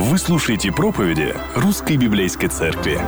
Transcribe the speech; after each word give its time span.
Вы 0.00 0.16
слушаете 0.16 0.70
проповеди 0.70 1.34
Русской 1.56 1.96
Библейской 1.96 2.46
Церкви. 2.46 3.00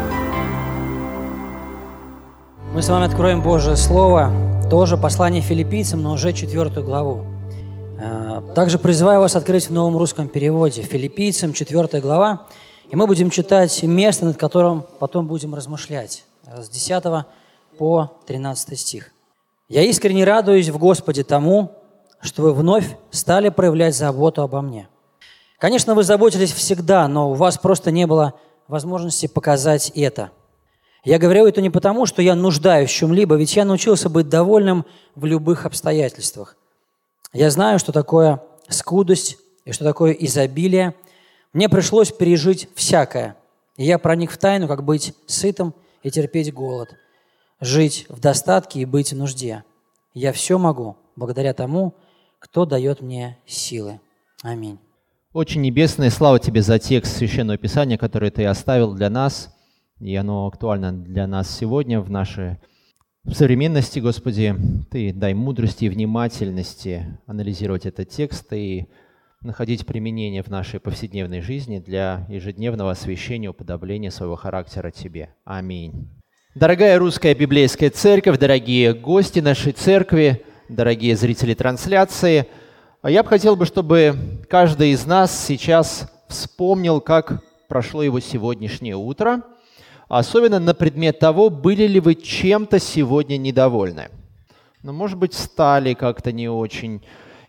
Мы 2.75 2.83
с 2.83 2.89
вами 2.89 3.07
откроем 3.07 3.43
Божье 3.43 3.77
Слово, 3.77 4.33
тоже 4.69 4.97
послание 4.97 5.41
филиппийцам, 5.41 6.03
но 6.03 6.15
уже 6.15 6.33
четвертую 6.33 6.85
главу. 6.85 7.27
Э, 7.97 8.43
также 8.57 8.81
призываю 8.81 9.21
вас 9.21 9.37
открыть 9.37 9.69
в 9.69 9.73
новом 9.73 9.97
русском 9.97 10.27
переводе. 10.27 10.83
Филиппийцам, 10.83 11.53
четвертая 11.53 12.01
глава. 12.01 12.49
И 12.91 12.97
мы 12.97 13.07
будем 13.07 13.31
читать 13.31 13.81
место, 13.85 14.25
над 14.25 14.37
которым 14.37 14.85
потом 14.99 15.29
будем 15.29 15.55
размышлять. 15.55 16.25
С 16.53 16.69
10 16.69 17.25
по 17.79 18.11
13 18.27 18.77
стих. 18.77 19.13
«Я 19.69 19.83
искренне 19.83 20.25
радуюсь 20.25 20.71
в 20.71 20.79
Господе 20.79 21.23
тому, 21.23 21.71
что 22.21 22.43
вы 22.43 22.53
вновь 22.53 22.97
стали 23.13 23.49
проявлять 23.49 23.95
заботу 23.95 24.43
обо 24.43 24.61
мне. 24.61 24.89
Конечно, 25.61 25.95
вы 25.95 26.05
заботились 26.05 26.53
всегда, 26.53 27.07
но 27.07 27.31
у 27.31 27.35
вас 27.35 27.59
просто 27.59 27.91
не 27.91 28.07
было 28.07 28.33
возможности 28.67 29.27
показать 29.27 29.91
это. 29.95 30.31
Я 31.05 31.19
говорю 31.19 31.47
это 31.47 31.61
не 31.61 31.69
потому, 31.69 32.07
что 32.07 32.23
я 32.23 32.35
нуждаюсь 32.35 32.89
в 32.89 32.95
чем-либо, 32.95 33.35
ведь 33.35 33.55
я 33.57 33.67
научился 33.67 34.09
быть 34.09 34.31
довольным 34.31 34.87
в 35.15 35.27
любых 35.27 35.67
обстоятельствах. 35.67 36.57
Я 37.35 37.51
знаю, 37.51 37.79
что 37.79 37.93
такое 37.93 38.43
скудость 38.69 39.37
и 39.67 39.73
что 39.73 39.85
такое 39.85 40.13
изобилие. 40.13 40.95
Мне 41.53 41.69
пришлось 41.69 42.11
пережить 42.11 42.71
всякое, 42.75 43.37
и 43.77 43.85
я 43.85 43.99
проник 43.99 44.31
в 44.31 44.39
тайну, 44.39 44.67
как 44.67 44.83
быть 44.83 45.15
сытым 45.27 45.75
и 46.03 46.11
терпеть 46.11 46.55
голод, 46.55 46.89
жить 47.61 48.07
в 48.09 48.19
достатке 48.19 48.81
и 48.81 48.87
быть 48.87 49.13
в 49.13 49.17
нужде. 49.17 49.65
Я 50.15 50.33
все 50.33 50.57
могу 50.57 50.97
благодаря 51.17 51.53
тому, 51.53 51.93
кто 52.39 52.65
дает 52.65 53.03
мне 53.03 53.39
силы. 53.45 54.01
Аминь. 54.43 54.79
Очень 55.33 55.61
небесная 55.61 56.11
слава 56.11 56.41
Тебе 56.41 56.61
за 56.61 56.81
текст 56.81 57.17
Священного 57.17 57.57
Писания, 57.57 57.97
который 57.97 58.31
Ты 58.31 58.45
оставил 58.47 58.95
для 58.95 59.09
нас, 59.09 59.55
и 60.01 60.17
оно 60.17 60.49
актуально 60.49 60.93
для 60.93 61.29
нас 61.29 61.57
сегодня 61.57 62.01
в 62.01 62.11
нашей 62.11 62.57
в 63.23 63.35
современности, 63.35 64.01
Господи. 64.01 64.57
Ты 64.91 65.13
дай 65.13 65.35
мудрости 65.35 65.85
и 65.85 65.89
внимательности 65.89 67.17
анализировать 67.29 67.87
этот 67.87 68.09
текст 68.09 68.53
и 68.53 68.89
находить 69.41 69.87
применение 69.87 70.43
в 70.43 70.49
нашей 70.49 70.81
повседневной 70.81 71.43
жизни 71.43 71.79
для 71.79 72.27
ежедневного 72.29 72.91
освящения, 72.91 73.51
уподобления 73.51 74.11
своего 74.11 74.35
характера 74.35 74.91
Тебе. 74.91 75.33
Аминь. 75.45 76.09
Дорогая 76.57 76.99
русская 76.99 77.37
библейская 77.37 77.91
церковь, 77.91 78.37
дорогие 78.37 78.95
гости 78.95 79.39
нашей 79.39 79.75
церкви, 79.75 80.43
дорогие 80.69 81.15
зрители 81.15 81.55
трансляции, 81.55 82.49
я 83.05 83.23
бы 83.23 83.29
хотел 83.29 83.55
бы, 83.57 83.65
чтобы 83.65 84.40
каждый 84.51 84.91
из 84.91 85.07
нас 85.07 85.47
сейчас 85.47 86.11
вспомнил, 86.29 87.01
как 87.01 87.43
прошло 87.69 88.03
его 88.03 88.21
сегодняшнее 88.21 88.97
утро, 88.97 89.43
особенно 90.09 90.59
на 90.59 90.75
предмет 90.75 91.19
того, 91.21 91.49
были 91.49 91.87
ли 91.87 92.01
вы 92.01 92.17
чем-то 92.17 92.79
сегодня 92.81 93.37
недовольны. 93.37 94.09
Ну, 94.83 94.93
может 94.93 95.19
быть, 95.19 95.33
встали 95.33 95.95
как-то 95.95 96.33
не 96.33 96.49
очень, 96.49 97.03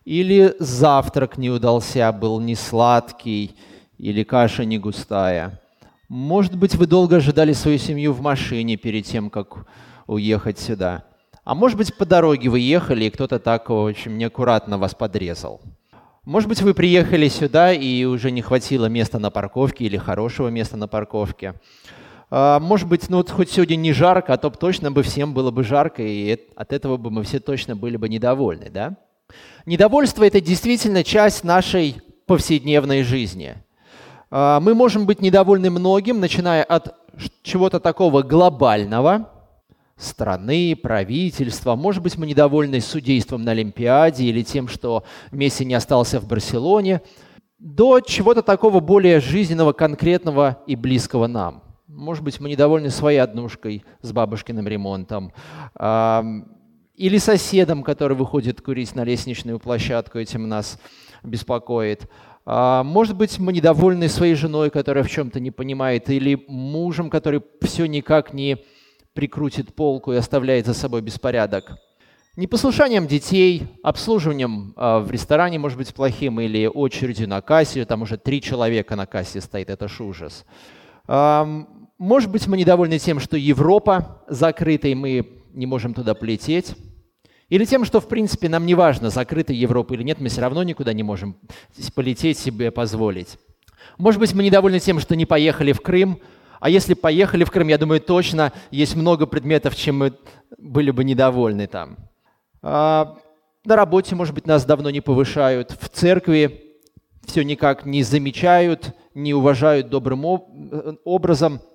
или 0.04 0.54
завтрак 0.58 1.36
не 1.38 1.50
удался, 1.50 2.12
был 2.12 2.40
не 2.40 2.54
сладкий, 2.54 3.56
или 3.98 4.22
каша 4.22 4.64
не 4.64 4.78
густая– 4.78 5.58
может 6.12 6.54
быть, 6.56 6.74
вы 6.74 6.86
долго 6.86 7.16
ожидали 7.16 7.54
свою 7.54 7.78
семью 7.78 8.12
в 8.12 8.20
машине 8.20 8.76
перед 8.76 9.06
тем, 9.06 9.30
как 9.30 9.64
уехать 10.06 10.58
сюда. 10.58 11.06
А 11.42 11.54
может 11.54 11.78
быть, 11.78 11.96
по 11.96 12.04
дороге 12.04 12.50
вы 12.50 12.60
ехали, 12.60 13.06
и 13.06 13.10
кто-то 13.10 13.38
так 13.38 13.70
очень 13.70 14.18
неаккуратно 14.18 14.76
вас 14.76 14.94
подрезал. 14.94 15.62
Может 16.24 16.48
быть, 16.48 16.62
вы 16.62 16.72
приехали 16.72 17.28
сюда, 17.28 17.72
и 17.72 18.04
уже 18.04 18.30
не 18.30 18.42
хватило 18.42 18.86
места 18.86 19.18
на 19.18 19.30
парковке 19.30 19.84
или 19.84 19.96
хорошего 19.96 20.48
места 20.48 20.76
на 20.76 20.86
парковке. 20.86 21.54
А, 22.30 22.60
может 22.60 22.88
быть, 22.88 23.08
ну 23.08 23.18
вот 23.18 23.30
хоть 23.30 23.50
сегодня 23.50 23.76
не 23.76 23.92
жарко, 23.92 24.32
а 24.32 24.36
то 24.36 24.50
точно 24.50 24.92
бы 24.92 25.02
всем 25.02 25.34
было 25.34 25.50
бы 25.50 25.64
жарко, 25.64 26.02
и 26.02 26.38
от 26.54 26.72
этого 26.72 26.96
бы 26.96 27.10
мы 27.10 27.24
все 27.24 27.40
точно 27.40 27.74
были 27.74 27.96
бы 27.96 28.08
недовольны, 28.08 28.70
да? 28.70 28.96
Недовольство– 29.66 30.22
это 30.26 30.40
действительно 30.40 31.02
часть 31.04 31.44
нашей 31.44 31.96
повседневной 32.26 33.02
жизни– 33.02 33.56
а, 34.34 34.60
мы 34.60 34.74
можем 34.74 35.04
быть 35.04 35.20
недовольны 35.20 35.68
многим, 35.68 36.18
начиная 36.18 36.64
от 36.64 36.94
чего-то 37.42 37.80
такого 37.80 38.22
глобального, 38.22 39.28
страны, 40.02 40.76
правительства. 40.76 41.76
Может 41.76 42.02
быть, 42.02 42.18
мы 42.18 42.26
недовольны 42.26 42.80
судейством 42.80 43.42
на 43.42 43.52
Олимпиаде 43.52 44.24
или 44.24 44.42
тем, 44.42 44.68
что 44.68 45.04
Месси 45.30 45.64
не 45.64 45.74
остался 45.74 46.20
в 46.20 46.26
Барселоне, 46.26 47.00
до 47.58 48.00
чего-то 48.00 48.42
такого 48.42 48.80
более 48.80 49.20
жизненного, 49.20 49.72
конкретного 49.72 50.58
и 50.66 50.74
близкого 50.74 51.26
нам. 51.26 51.62
Может 51.86 52.24
быть, 52.24 52.40
мы 52.40 52.48
недовольны 52.48 52.90
своей 52.90 53.18
однушкой 53.18 53.84
с 54.00 54.12
бабушкиным 54.12 54.66
ремонтом, 54.66 55.32
или 56.94 57.18
соседом, 57.18 57.82
который 57.82 58.16
выходит 58.16 58.60
курить 58.60 58.94
на 58.94 59.04
лестничную 59.04 59.58
площадку, 59.58 60.18
этим 60.18 60.48
нас 60.48 60.78
беспокоит. 61.22 62.08
А, 62.44 62.82
может 62.82 63.16
быть, 63.16 63.38
мы 63.38 63.52
недовольны 63.52 64.08
своей 64.08 64.34
женой, 64.34 64.70
которая 64.70 65.04
в 65.04 65.10
чем-то 65.10 65.40
не 65.40 65.50
понимает, 65.50 66.10
или 66.10 66.44
мужем, 66.48 67.08
который 67.08 67.42
все 67.62 67.86
никак 67.86 68.34
не 68.34 68.64
прикрутит 69.14 69.74
полку 69.74 70.12
и 70.12 70.16
оставляет 70.16 70.66
за 70.66 70.74
собой 70.74 71.02
беспорядок. 71.02 71.76
Непослушанием 72.34 73.06
детей, 73.06 73.66
обслуживанием 73.82 74.72
а, 74.76 75.00
в 75.00 75.10
ресторане 75.10 75.58
может 75.58 75.76
быть 75.76 75.92
плохим, 75.92 76.40
или 76.40 76.66
очередью 76.66 77.28
на 77.28 77.42
кассе, 77.42 77.84
там 77.84 78.02
уже 78.02 78.16
три 78.16 78.40
человека 78.40 78.96
на 78.96 79.06
кассе 79.06 79.40
стоит, 79.42 79.68
это 79.68 79.86
ж 79.86 80.00
ужас. 80.00 80.46
Может 81.06 82.30
быть, 82.30 82.46
мы 82.46 82.56
недовольны 82.56 82.98
тем, 82.98 83.20
что 83.20 83.36
Европа 83.36 84.22
закрыта, 84.28 84.88
и 84.88 84.94
мы 84.94 85.42
не 85.52 85.66
можем 85.66 85.94
туда 85.94 86.14
полететь. 86.14 86.74
Или 87.48 87.66
тем, 87.66 87.84
что, 87.84 88.00
в 88.00 88.08
принципе, 88.08 88.48
нам 88.48 88.64
не 88.64 88.74
важно, 88.74 89.10
закрыта 89.10 89.52
Европа 89.52 89.92
или 89.92 90.02
нет, 90.02 90.20
мы 90.20 90.30
все 90.30 90.40
равно 90.40 90.62
никуда 90.62 90.94
не 90.94 91.02
можем 91.02 91.36
полететь 91.94 92.38
себе 92.38 92.70
позволить. 92.70 93.36
Может 93.98 94.18
быть, 94.20 94.32
мы 94.32 94.42
недовольны 94.42 94.80
тем, 94.80 95.00
что 95.00 95.14
не 95.14 95.26
поехали 95.26 95.72
в 95.72 95.82
Крым, 95.82 96.18
а 96.62 96.70
если 96.70 96.94
поехали 96.94 97.44
в 97.44 97.50
Крым, 97.50 97.68
я 97.68 97.76
думаю, 97.76 98.00
точно 98.00 98.52
есть 98.70 98.96
много 98.96 99.26
предметов, 99.26 99.76
чем 99.76 99.98
мы 99.98 100.12
были 100.56 100.90
бы 100.90 101.04
недовольны 101.04 101.66
там. 101.66 101.96
А, 102.62 103.18
на 103.64 103.76
работе, 103.76 104.14
может 104.14 104.34
быть, 104.34 104.46
нас 104.46 104.64
давно 104.64 104.88
не 104.88 105.00
повышают, 105.00 105.72
в 105.78 105.88
церкви 105.90 106.78
все 107.26 107.42
никак 107.42 107.84
не 107.84 108.02
замечают, 108.02 108.94
не 109.14 109.34
уважают 109.34 109.90
добрым 109.90 110.24
э, 110.24 110.94
образом– 111.04 111.60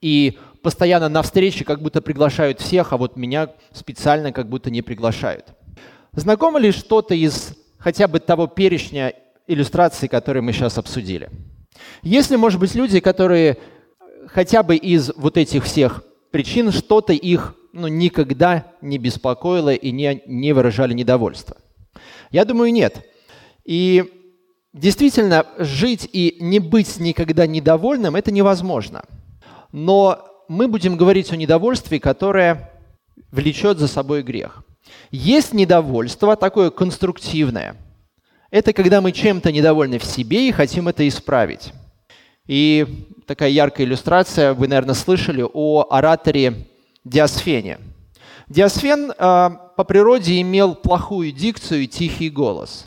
и 0.00 0.38
постоянно 0.62 1.08
на 1.08 1.22
встречи 1.22 1.64
как 1.64 1.82
будто 1.82 2.00
приглашают 2.00 2.60
всех, 2.60 2.92
а 2.92 2.96
вот 2.96 3.16
меня 3.16 3.50
специально 3.72 4.32
как 4.32 4.48
будто 4.48 4.70
не 4.70 4.82
приглашают. 4.82 5.46
Знакомо 6.12 6.58
ли 6.58 6.72
что-то 6.72 7.14
из 7.14 7.54
хотя 7.78 8.08
бы 8.08 8.18
того 8.18 8.46
перечня 8.46 9.12
иллюстраций, 9.46 10.08
которые 10.08 10.42
мы 10.42 10.52
сейчас 10.52 10.78
обсудили? 10.78 11.30
Если, 12.02 12.36
может 12.36 12.60
быть, 12.60 12.74
люди, 12.74 13.00
которые 13.00 13.58
хотя 14.26 14.62
бы 14.62 14.76
из 14.76 15.12
вот 15.16 15.36
этих 15.36 15.64
всех 15.64 16.02
причин 16.30 16.72
что-то 16.72 17.12
их 17.12 17.54
ну, 17.72 17.88
никогда 17.88 18.72
не 18.80 18.98
беспокоило 18.98 19.72
и 19.72 19.90
не, 19.90 20.22
не 20.26 20.52
выражали 20.52 20.92
недовольство? 20.92 21.56
Я 22.30 22.44
думаю, 22.44 22.72
нет. 22.72 23.06
И 23.64 24.04
действительно, 24.72 25.46
жить 25.58 26.08
и 26.12 26.36
не 26.40 26.58
быть 26.58 26.98
никогда 26.98 27.46
недовольным– 27.46 28.14
это 28.16 28.30
невозможно– 28.30 29.04
но 29.72 30.44
мы 30.48 30.68
будем 30.68 30.96
говорить 30.96 31.32
о 31.32 31.36
недовольстве, 31.36 32.00
которое 32.00 32.70
влечет 33.30 33.78
за 33.78 33.88
собой 33.88 34.22
грех. 34.22 34.64
Есть 35.10 35.52
недовольство 35.52 36.36
такое 36.36 36.70
конструктивное. 36.70 37.76
Это 38.50 38.72
когда 38.72 39.00
мы 39.00 39.12
чем-то 39.12 39.52
недовольны 39.52 39.98
в 39.98 40.04
себе 40.04 40.48
и 40.48 40.52
хотим 40.52 40.88
это 40.88 41.06
исправить. 41.06 41.72
И 42.46 43.06
такая 43.26 43.50
яркая 43.50 43.86
иллюстрация, 43.86 44.54
вы, 44.54 44.68
наверное, 44.68 44.94
слышали 44.94 45.44
о 45.52 45.86
ораторе 45.88 46.66
Диасфене. 47.04 47.78
Диасфен 48.48 49.12
э, 49.12 49.14
по 49.16 49.84
природе 49.84 50.40
имел 50.40 50.74
плохую 50.74 51.32
дикцию 51.32 51.82
и 51.82 51.86
тихий 51.86 52.30
голос. 52.30 52.86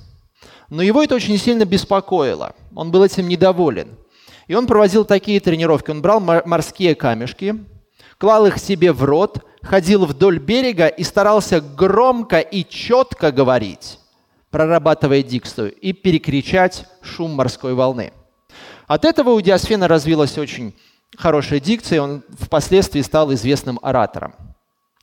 Но 0.70 0.82
его 0.82 1.02
это 1.04 1.16
очень 1.16 1.38
сильно 1.38 1.66
беспокоило. 1.66 2.56
Он 2.76 2.92
был 2.92 3.04
этим 3.04 3.28
недоволен– 3.28 3.90
и 4.48 4.56
он 4.56 4.68
проводил 4.68 5.06
такие 5.06 5.40
тренировки. 5.40 5.92
Он 5.92 6.02
брал 6.02 6.20
морские 6.20 6.96
камешки, 6.96 7.56
клал 8.18 8.46
их 8.46 8.58
себе 8.58 8.92
в 8.92 9.04
рот, 9.04 9.44
ходил 9.62 10.06
вдоль 10.06 10.40
берега 10.40 10.88
и 10.88 11.04
старался 11.04 11.62
громко 11.62 12.40
и 12.40 12.68
четко 12.68 13.32
говорить, 13.32 14.00
прорабатывая 14.50 15.24
дикцию, 15.24 15.74
и 15.74 15.94
перекричать 15.94 16.86
шум 17.02 17.32
морской 17.32 17.74
волны. 17.74 18.12
От 18.94 19.06
этого 19.06 19.32
у 19.32 19.42
Диасфена 19.42 19.88
развилась 19.88 20.38
очень 20.38 20.76
хорошая 21.18 21.60
дикция, 21.60 21.96
и 21.96 22.00
он 22.00 22.24
впоследствии 22.40 23.02
стал 23.02 23.34
известным 23.34 23.80
оратором. 23.82 24.36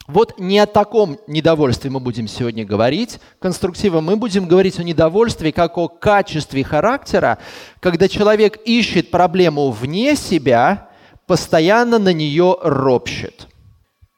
Вот 0.06 0.38
не 0.38 0.60
о 0.60 0.66
таком 0.66 1.18
недовольстве 1.26 1.90
мы 1.90 1.98
будем 1.98 2.28
сегодня 2.28 2.64
говорить. 2.64 3.18
Конструктивно 3.40 4.00
мы 4.00 4.14
будем 4.14 4.46
говорить 4.46 4.78
о 4.78 4.84
недовольстве 4.84 5.50
как 5.50 5.76
о 5.76 5.88
качестве 5.88 6.62
характера, 6.62 7.38
когда 7.80 8.06
человек 8.06 8.60
ищет 8.64 9.10
проблему 9.10 9.72
вне 9.72 10.14
себя, 10.14 10.88
постоянно 11.26 11.98
на 11.98 12.12
нее 12.12 12.58
ропщет. 12.62 13.48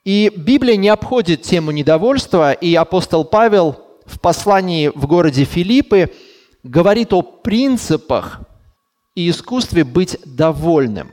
И 0.05 0.31
Библия 0.37 0.77
не 0.77 0.91
обходит 0.91 1.41
тему 1.41 1.71
недовольства, 1.71 2.53
и 2.53 2.75
апостол 2.75 3.25
Павел 3.25 3.79
в 4.05 4.21
послании 4.21 4.93
в 4.95 5.07
городе 5.07 5.45
Филиппы 5.45 6.13
говорит 6.63 7.15
о 7.15 7.23
принципах 7.23 8.43
и 9.15 9.29
искусстве 9.29 9.85
быть 9.85 10.19
довольным. 10.25 11.11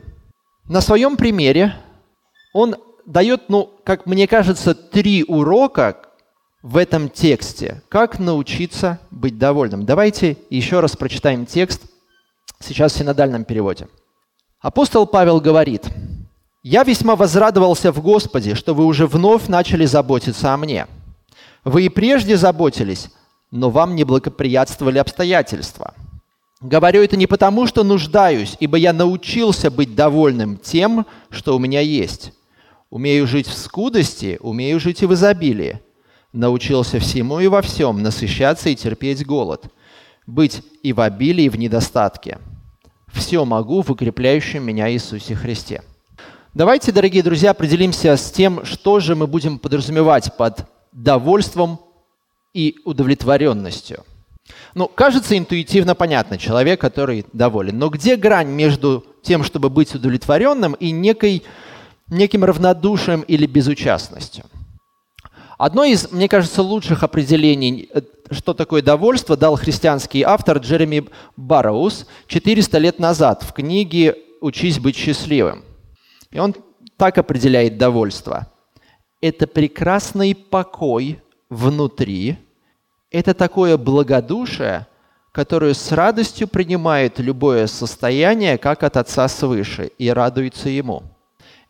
На 0.68 0.81
своем 0.81 1.18
примере 1.18 1.75
он 2.54 2.75
дает, 3.06 3.50
ну, 3.50 3.72
как 3.84 4.06
мне 4.06 4.28
кажется, 4.28 4.74
три 4.74 5.24
урока 5.24 5.98
в 6.62 6.78
этом 6.78 7.10
тексте, 7.10 7.81
как 7.90 8.19
научиться 8.19 9.00
быть 9.12 9.38
довольным. 9.38 9.86
Давайте 9.86 10.38
еще 10.50 10.80
раз 10.80 10.96
прочитаем 10.96 11.46
текст 11.46 11.84
сейчас 12.60 12.94
в 12.94 12.98
синодальном 12.98 13.46
переводе. 13.46 13.88
Апостол 14.60 15.07
Павел 15.07 15.40
говорит, 15.40 15.88
«Я 16.63 16.84
весьма 16.84 17.16
возрадовался 17.16 17.92
в 17.92 18.01
Господе, 18.01 18.56
что 18.56 18.74
вы 18.74 18.86
уже 18.86 19.07
вновь 19.07 19.48
начали 19.48 19.86
заботиться 19.86 20.54
о 20.54 20.57
мне. 20.57 20.88
Вы 21.63 21.86
и 21.86 21.90
прежде 21.90 22.38
заботились, 22.38 23.10
но 23.51 23.69
вам 23.69 23.96
не 23.96 24.04
благоприятствовали 24.04 24.98
обстоятельства. 24.98 25.94
Говорю 26.62 27.02
это 27.02 27.16
не 27.16 27.26
потому, 27.26 27.68
что 27.68 27.84
нуждаюсь, 27.84 28.58
ибо 28.60 28.76
я 28.76 28.92
научился 28.92 29.72
быть 29.72 29.96
довольным 29.96 30.58
тем, 30.58 31.06
что 31.30 31.56
у 31.56 31.60
меня 31.60 31.80
есть. 31.80 32.34
Умею 32.90 33.28
жить 33.28 33.48
в 33.48 33.58
скудости, 33.58 34.38
умею 34.42 34.80
жить 34.82 35.02
и 35.02 35.06
в 35.06 35.14
изобилии. 35.14 35.80
Научился 36.34 37.00
всему 37.00 37.40
и 37.40 37.48
во 37.48 37.62
всем, 37.62 38.04
насыщаться 38.04 38.70
и 38.70 38.76
терпеть 38.76 39.26
голод. 39.26 39.72
Быть 40.28 40.62
и 40.84 40.92
в 40.92 41.00
обилии, 41.00 41.46
и 41.46 41.50
в 41.50 41.58
недостатке. 41.58 42.40
Все 43.08 43.46
могу 43.46 43.82
в 43.82 43.90
укрепляющем 43.90 44.62
меня 44.62 44.92
Иисусе 44.92 45.36
Христе. 45.36 45.82
Давайте, 46.54 46.92
дорогие 46.92 47.24
друзья, 47.24 47.52
определимся 47.52 48.18
с 48.18 48.32
тем, 48.32 48.66
что 48.66 49.00
же 49.00 49.16
мы 49.16 49.28
будем 49.28 49.60
подразумевать 49.60 50.36
под 50.36 50.66
довольством 50.92 51.80
и 52.54 52.76
удовлетворенностью. 52.84 54.04
Ну, 54.74 54.88
кажется 54.88 55.38
интуитивно 55.38 55.96
понятно, 55.96 56.38
человек, 56.38 56.80
который 56.80 57.25
доволен. 57.34 57.78
Но 57.78 57.90
где 57.90 58.16
грань 58.16 58.50
между 58.50 59.06
тем, 59.22 59.44
чтобы 59.44 59.69
быть 59.69 59.94
удовлетворенным, 59.94 60.74
и 60.74 60.92
некой, 60.92 61.44
неким 62.07 62.44
равнодушием 62.44 63.22
или 63.22 63.46
безучастностью? 63.46 64.46
Одно 65.57 65.84
из, 65.84 66.12
мне 66.12 66.30
кажется, 66.30 66.62
лучших 66.62 67.04
определений, 67.04 67.90
э, 67.94 68.01
что 68.31 68.54
такое 68.54 68.81
довольство, 68.81 69.36
дал 69.36 69.57
христианский 69.57 70.22
автор 70.22 70.57
Джереми 70.57 71.10
Барроуз 71.36 72.07
400 72.28 72.78
лет 72.78 73.00
назад 73.00 73.44
в 73.44 73.51
книге 73.51 74.16
«Учись 74.40 74.80
быть 74.80 74.96
счастливым». 74.96 75.66
И 76.31 76.40
он 76.40 76.56
так 76.96 77.18
определяет 77.18 77.78
довольство. 77.78 78.48
Это 79.19 79.48
прекрасный 79.48 80.34
покой 80.34 81.22
внутри, 81.50 82.38
это 83.12 83.34
такое 83.34 83.78
благодушие, 83.78 84.88
которое 85.32 85.74
с 85.74 85.92
радостью 85.92 86.48
принимает 86.48 87.20
любое 87.20 87.68
состояние, 87.68 88.58
как 88.58 88.84
от 88.84 88.98
Отца 88.98 89.28
свыше, 89.28 89.92
и 89.98 90.10
радуется 90.10 90.70
Ему. 90.70 91.04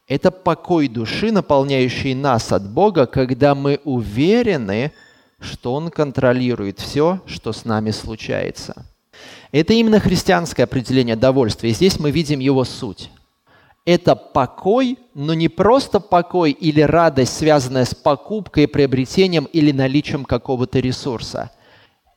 Это 0.08 0.32
покой 0.32 0.88
души, 0.88 1.32
наполняющий 1.32 2.16
нас 2.16 2.52
от 2.52 2.68
Бога, 2.68 3.06
когда 3.06 3.54
мы 3.54 3.80
уверены, 3.84 4.92
что 5.40 5.74
Он 5.76 5.92
контролирует 5.92 6.80
все, 6.80 7.22
что 7.26 7.54
с 7.54 7.64
нами 7.64 7.92
случается. 7.92 8.86
Это 9.52 9.74
именно 9.74 10.00
христианское 10.00 10.64
определение 10.64 11.16
довольствия. 11.16 11.70
И 11.70 11.74
здесь 11.74 12.00
мы 12.00 12.12
видим 12.12 12.40
его 12.40 12.64
суть 12.64 13.12
это 13.90 14.16
покой, 14.16 15.00
но 15.16 15.34
не 15.34 15.50
просто 15.50 16.00
покой 16.00 16.52
или 16.52 16.82
радость, 16.82 17.36
связанная 17.36 17.86
с 17.86 17.96
покупкой, 17.96 18.68
приобретением 18.68 19.46
или 19.46 19.72
наличием 19.72 20.26
какого-то 20.26 20.78
ресурса. 20.78 21.50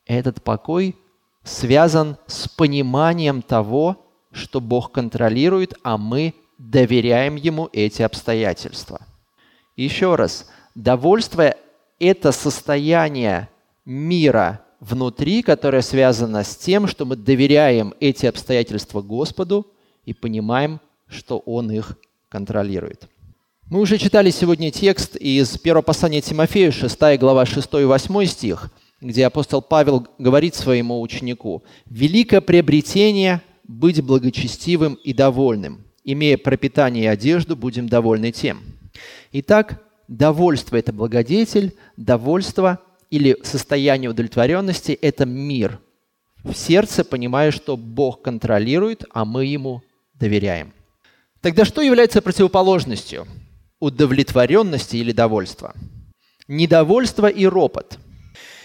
Этот 0.05 0.43
покой 0.45 0.95
связан 1.43 2.19
с 2.27 2.47
пониманием 2.47 3.41
того, 3.41 4.05
что 4.33 4.61
Бог 4.61 4.93
контролирует, 4.93 5.73
а 5.83 5.97
мы 5.97 6.35
доверяем 6.59 7.37
Ему 7.37 7.71
эти 7.73 8.03
обстоятельства. 8.03 9.01
Еще 9.75 10.15
раз, 10.17 10.51
довольство– 10.75 11.55
это 11.99 12.33
состояние 12.33 13.49
мира 13.87 14.61
внутри, 14.79 15.41
которое 15.43 15.81
связано 15.81 16.45
с 16.45 16.55
тем, 16.55 16.87
что 16.87 17.07
мы 17.07 17.17
доверяем 17.17 17.95
эти 17.99 18.27
обстоятельства 18.27 19.01
Господу 19.01 19.67
и 20.05 20.13
понимаем, 20.13 20.79
что 21.13 21.39
Он 21.39 21.71
их 21.71 21.97
контролирует. 22.29 23.09
Мы 23.73 23.81
уже 23.81 23.97
читали 23.97 24.31
сегодня 24.31 24.71
текст 24.71 25.17
из 25.17 25.57
первого 25.57 25.83
послания 25.83 26.21
Тимофею, 26.21 26.73
6 26.73 27.19
глава, 27.19 27.47
6 27.47 27.69
и 27.81 27.85
8 27.85 28.27
стих, 28.27 28.71
где 29.01 29.25
апостол 29.25 29.63
Павел 29.63 30.07
говорит 30.19 30.55
своему 30.55 31.01
ученику, 31.01 31.63
«Великое 31.87 32.41
приобретение– 32.41 33.41
быть 33.67 34.03
благочестивым 34.03 34.95
и 34.95 35.15
довольным. 35.15 35.87
Имея 36.05 36.37
пропитание 36.37 37.05
и 37.05 37.07
одежду, 37.07 37.57
будем 37.57 37.89
довольны 37.89 38.31
тем». 38.31 38.61
Итак, 39.33 39.83
довольство– 40.07 40.77
это 40.79 40.93
благодетель, 40.93 41.75
довольство 41.97 42.79
или 43.09 43.39
состояние 43.43 44.11
удовлетворенности– 44.11 44.93
это 45.01 45.25
мир. 45.25 45.81
В 46.45 46.53
сердце 46.53 47.05
понимая, 47.05 47.53
что 47.53 47.79
Бог 47.79 48.21
контролирует, 48.21 49.05
а 49.15 49.25
мы 49.25 49.47
Ему 49.47 49.83
доверяем– 50.19 50.75
Тогда 51.43 51.65
что 51.65 51.83
является 51.83 52.23
противоположностью 52.23 53.27
удовлетворенности 53.81 54.97
или 54.97 55.11
довольства? 55.11 55.75
Недовольство 56.47 57.27
и 57.27 57.47
ропот. 57.47 57.99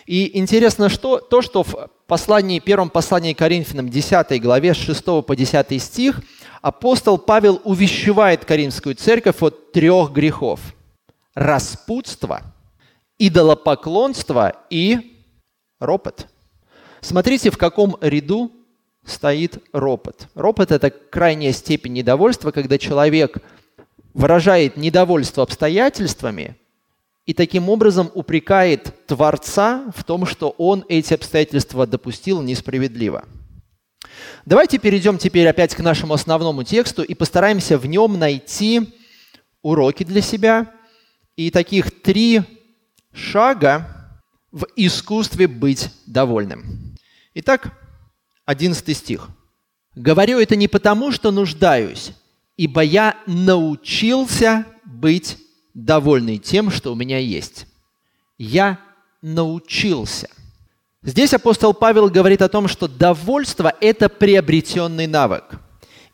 И 0.05 0.37
интересно 0.37 0.87
что, 0.87 1.19
то, 1.19 1.41
что 1.41 1.63
в 1.63 1.89
послании, 2.05 2.59
первом 2.59 2.91
послании 2.91 3.33
Коринфянам 3.33 3.89
10 3.89 4.39
главе 4.41 4.75
с 4.75 4.77
6 4.77 5.03
по 5.25 5.35
10 5.35 5.81
стих 5.81 6.21
апостол 6.61 7.17
Павел 7.17 7.59
увещевает 7.63 8.45
Коринфскую 8.45 8.95
церковь 8.95 9.41
от 9.41 9.71
трех 9.71 10.11
грехов. 10.11 10.59
Распутство, 11.33 12.41
идолопоклонство 13.17 14.55
и 14.69 15.17
ропот. 15.79 16.27
Смотрите, 17.01 17.49
в 17.49 17.57
каком 17.57 17.97
ряду 18.01 18.51
стоит 19.07 19.63
ропот. 19.71 20.27
Ропот– 20.35 20.71
это 20.73 20.89
крайняя 20.89 21.51
степень 21.51 21.93
недовольства, 21.93 22.51
когда 22.51 22.77
человек 22.77 23.37
выражает 24.13 24.77
недовольство 24.77 25.43
обстоятельствами 25.43 26.57
и 27.25 27.33
таким 27.33 27.69
образом 27.69 28.09
упрекает 28.13 29.05
Творца 29.05 29.91
в 29.95 30.03
том, 30.03 30.25
что 30.25 30.49
он 30.57 30.85
эти 30.87 31.13
обстоятельства 31.13 31.85
допустил 31.85 32.41
несправедливо. 32.41 33.25
Давайте 34.45 34.79
перейдем 34.79 35.17
теперь 35.17 35.47
опять 35.47 35.75
к 35.75 35.79
нашему 35.79 36.13
основному 36.13 36.63
тексту 36.63 37.03
и 37.03 37.13
постараемся 37.13 37.77
в 37.77 37.85
нем 37.85 38.17
найти 38.17 38.93
уроки 39.61 40.03
для 40.03 40.21
себя 40.21 40.71
и 41.35 41.51
таких 41.51 42.01
три 42.01 42.41
шага 43.13 44.21
в 44.51 44.65
искусстве 44.75 45.47
быть 45.47 45.89
довольным. 46.05 46.95
Итак, 47.33 47.73
11 48.47 48.97
стих. 48.97 49.29
«Говорю 49.95 50.39
это 50.39 50.55
не 50.55 50.67
потому, 50.67 51.11
что 51.11 51.29
нуждаюсь, 51.29 52.13
ибо 52.55 52.81
я 52.81 53.15
научился 53.27 54.65
быть 54.83 55.37
довольный 55.75 56.39
тем, 56.39 56.71
что 56.71 56.91
у 56.91 56.95
меня 56.95 57.19
есть. 57.19 57.67
Я 58.39 58.79
научился». 59.21 60.29
Здесь 61.03 61.33
апостол 61.33 61.75
Павел 61.75 62.09
говорит 62.09 62.41
о 62.41 62.49
том, 62.49 62.67
что 62.67 62.87
довольство– 62.87 63.73
это 63.81 64.09
приобретенный 64.09 65.05
навык– 65.05 65.43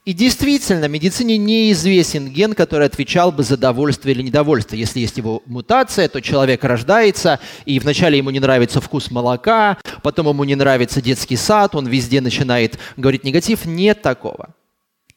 и 0.06 0.12
действительно, 0.12 0.86
медицине 0.90 1.38
неизвестен 1.38 2.28
ген, 2.28 2.54
который 2.54 2.88
отвечал 2.88 3.32
бы 3.32 3.44
за 3.44 3.56
довольствие 3.56 4.14
или 4.14 4.22
недовольство. 4.22 4.76
Если 4.76 5.00
есть 5.00 5.18
его 5.18 5.42
мутация, 5.46 6.10
то 6.10 6.22
человек 6.22 6.66
рождается, 6.66 7.40
и 7.66 7.80
вначале 7.80 8.18
ему 8.18 8.30
не 8.30 8.42
нравится 8.42 8.82
вкус 8.82 9.12
молока, 9.12 9.78
потом 10.02 10.28
ему 10.28 10.44
не 10.44 10.56
нравится 10.56 11.02
детский 11.02 11.38
сад, 11.38 11.74
он 11.74 11.88
везде 11.88 12.20
начинает 12.20 12.78
говорить 12.98 13.24
негатив. 13.24 13.66
Нет 13.66 14.02
такого. 14.02 14.54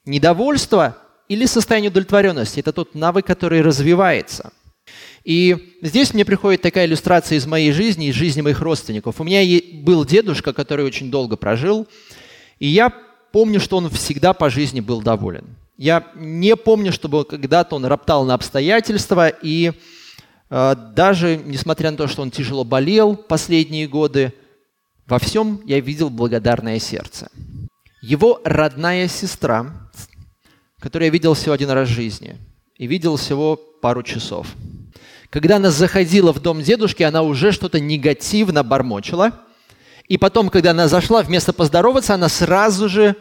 Недовольство 0.05 0.97
или 1.29 1.47
состояние 1.47 1.91
удовлетворенности– 1.91 2.61
это 2.61 2.73
тот 2.73 2.95
навык, 2.95 3.27
который 3.27 3.63
развивается. 3.63 4.53
И 5.25 5.77
здесь 5.83 6.15
мне 6.15 6.25
приходит 6.25 6.63
такая 6.63 6.87
иллюстрация 6.87 7.39
из 7.39 7.47
моей 7.47 7.73
жизни, 7.73 8.07
из 8.07 8.15
жизни 8.15 8.41
моих 8.41 8.61
родственников. 8.61 9.21
У 9.21 9.25
меня 9.25 9.43
был 9.83 10.05
дедушка, 10.05 10.53
который 10.53 10.85
очень 10.85 11.11
долго 11.11 11.37
прожил, 11.37 11.89
и 12.61 12.69
я 12.69 12.93
помню, 13.37 13.61
что 13.61 13.77
он 13.77 13.91
всегда 13.91 14.33
по 14.33 14.49
жизни 14.49 14.81
был 14.81 15.03
доволен. 15.03 15.45
Я 15.77 16.07
не 16.15 16.57
помню, 16.57 16.91
чтобы 16.91 17.27
когда-то 17.27 17.77
он 17.77 17.85
роптал 17.85 18.25
на 18.25 18.33
обстоятельства 18.33 19.29
и 19.29 19.73
А, 20.49 20.75
даже 20.75 21.37
несмотря 21.45 21.91
на 21.91 21.97
то, 21.97 22.07
что 22.07 22.23
он 22.23 22.31
тяжело 22.31 22.65
болел 22.65 23.17
последние 23.17 23.89
годы, 23.89 24.33
во 25.07 25.19
всем 25.19 25.61
я 25.65 25.81
видел 25.81 26.09
благодарное 26.11 26.79
сердце. 26.79 27.29
Его 28.01 28.41
родная 28.45 29.09
сестра, 29.09 29.91
которую 30.81 31.07
я 31.07 31.13
видел 31.13 31.35
всего 31.35 31.55
один 31.55 31.71
раз 31.71 31.89
в 31.89 31.93
жизни, 31.93 32.37
и 32.77 32.87
видел 32.87 33.17
всего 33.17 33.57
пару 33.57 34.03
часов. 34.03 34.47
Когда 35.31 35.57
она 35.57 35.71
заходила 35.71 36.33
в 36.33 36.41
дом 36.41 36.63
дедушки, 36.63 37.03
она 37.03 37.23
уже 37.23 37.51
что-то 37.51 37.81
негативно 37.81 38.63
бормочила. 38.63 39.33
И 40.07 40.19
потом, 40.19 40.51
когда 40.51 40.71
она 40.71 40.87
зашла, 40.87 41.23
вместо 41.23 41.53
поздороваться, 41.53 42.15
она 42.15 42.29
сразу 42.29 42.89
же 42.89 43.17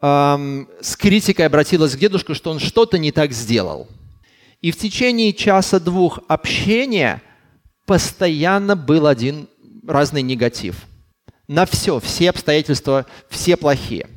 с 0.00 0.96
критикой 0.96 1.46
обратилась 1.46 1.96
к 1.96 1.98
дедушке, 1.98 2.34
что 2.34 2.50
он 2.50 2.58
что-то 2.58 2.98
не 2.98 3.12
так 3.12 3.32
сделал. 3.32 3.88
И 4.60 4.70
в 4.70 4.76
течение 4.76 5.32
часа-двух 5.32 6.20
общения 6.28 7.22
постоянно 7.86 8.76
был 8.76 9.06
один 9.06 9.48
разный 9.86 10.22
негатив. 10.22 10.76
На 11.48 11.66
все, 11.66 12.00
все 12.00 12.30
обстоятельства, 12.30 13.06
все 13.28 13.56
плохие. 13.56 14.08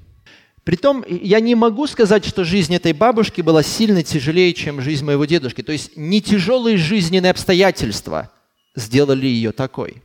Притом, 0.64 1.06
я 1.08 1.40
не 1.40 1.56
могу 1.56 1.88
сказать, 1.88 2.26
что 2.26 2.44
жизнь 2.44 2.76
этой 2.76 2.92
бабушки 2.92 3.40
была 3.40 3.64
сильно 3.64 4.04
тяжелее, 4.04 4.54
чем 4.54 4.82
жизнь 4.82 5.06
моего 5.06 5.24
дедушки. 5.24 5.62
То 5.62 5.72
есть 5.72 5.96
не 5.96 6.22
тяжелые 6.22 6.78
жизненные 6.78 7.32
обстоятельства 7.32 8.32
сделали 8.76 9.26
ее 9.28 9.54
такой. 9.54 10.04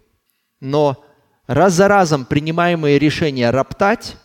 Но 0.61 1.05
раз 1.49 1.75
за 1.75 1.88
разом 1.88 2.25
принимаемые 2.25 3.00
решения 3.00 3.50
роптать, 3.50 4.17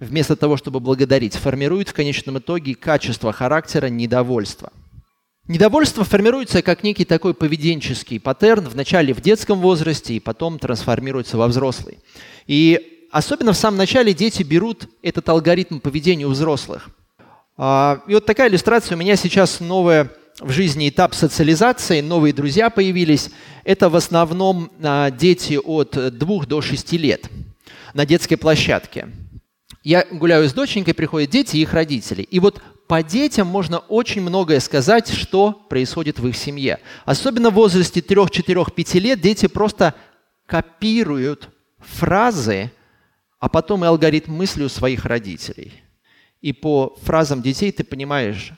вместо 0.00 0.34
того, 0.34 0.56
чтобы 0.56 0.80
благодарить, 0.80 1.36
формируют 1.36 1.90
в 1.90 1.94
конечном 1.94 2.38
итоге 2.38 2.74
качество 2.74 3.32
характера 3.32 3.86
недовольства. 3.86 4.72
Недовольство 5.46 6.04
формируется 6.04 6.62
как 6.62 6.82
некий 6.82 7.04
такой 7.04 7.34
поведенческий 7.34 8.18
паттерн, 8.18 8.68
вначале 8.68 9.12
в 9.12 9.20
детском 9.20 9.58
возрасте 9.60 10.14
и 10.14 10.20
потом 10.20 10.58
трансформируется 10.58 11.36
во 11.36 11.48
взрослый. 11.48 11.98
И 12.46 13.06
особенно 13.10 13.52
в 13.52 13.56
самом 13.56 13.78
начале 13.78 14.14
дети 14.14 14.42
берут 14.42 14.88
этот 15.02 15.28
алгоритм 15.28 15.80
поведения 15.80 16.26
у 16.26 16.30
взрослых. 16.30 16.88
А, 17.56 18.00
и 18.06 18.14
вот 18.14 18.26
такая 18.26 18.48
иллюстрация. 18.48 18.96
У 18.96 18.98
меня 18.98 19.16
сейчас 19.16 19.60
новая 19.60 20.10
в 20.38 20.50
жизни 20.50 20.88
этап 20.88 21.14
социализации, 21.14 22.00
новые 22.00 22.32
друзья 22.32 22.70
появились. 22.70 23.30
Это 23.64 23.88
в 23.88 23.96
основном 23.96 24.70
а, 24.82 25.10
дети 25.10 25.58
от 25.62 26.16
2 26.16 26.46
до 26.46 26.62
6 26.62 26.92
лет 26.92 27.28
на 27.92 28.06
детской 28.06 28.36
площадке. 28.36 29.08
Я 29.82 30.06
гуляю 30.10 30.48
с 30.48 30.52
доченькой, 30.52 30.94
приходят 30.94 31.30
дети 31.30 31.56
и 31.56 31.62
их 31.62 31.72
родители. 31.72 32.22
И 32.22 32.38
вот 32.38 32.62
по 32.86 33.02
детям 33.02 33.46
можно 33.46 33.78
очень 33.78 34.20
многое 34.20 34.60
сказать, 34.60 35.08
что 35.08 35.52
происходит 35.52 36.18
в 36.18 36.26
их 36.26 36.36
семье. 36.36 36.80
Особенно 37.04 37.50
в 37.50 37.54
возрасте 37.54 38.02
3, 38.02 38.28
4, 38.30 38.64
5 38.64 38.94
лет 38.94 39.20
дети 39.20 39.46
просто 39.46 39.94
копируют 40.46 41.48
фразы, 41.78 42.72
а 43.38 43.48
потом 43.48 43.84
и 43.84 43.86
алгоритм 43.86 44.32
мысли 44.32 44.64
у 44.64 44.68
своих 44.68 45.06
родителей. 45.06 45.72
И 46.42 46.52
по 46.52 46.96
фразам 47.02 47.40
детей 47.40 47.72
ты 47.72 47.84
понимаешь, 47.84 48.52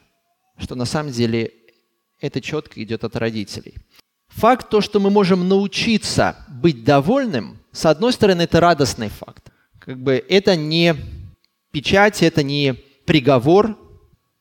что 0.58 0.74
на 0.74 0.86
самом 0.86 1.12
деле 1.12 1.52
это 2.20 2.40
четко 2.40 2.82
идет 2.82 3.04
от 3.04 3.14
родителей. 3.16 3.74
Факт 4.28 4.70
то, 4.70 4.80
что 4.80 4.98
мы 4.98 5.10
можем 5.10 5.48
научиться 5.48 6.36
быть 6.48 6.84
довольным, 6.84 7.58
с 7.70 7.86
одной 7.86 8.12
стороны, 8.12 8.42
это 8.42 8.60
радостный 8.60 9.08
факт. 9.08 9.51
Как 9.84 9.98
бы 9.98 10.24
это 10.28 10.54
не 10.54 10.94
печать, 11.72 12.22
это 12.22 12.44
не 12.44 12.74
приговор, 13.04 13.76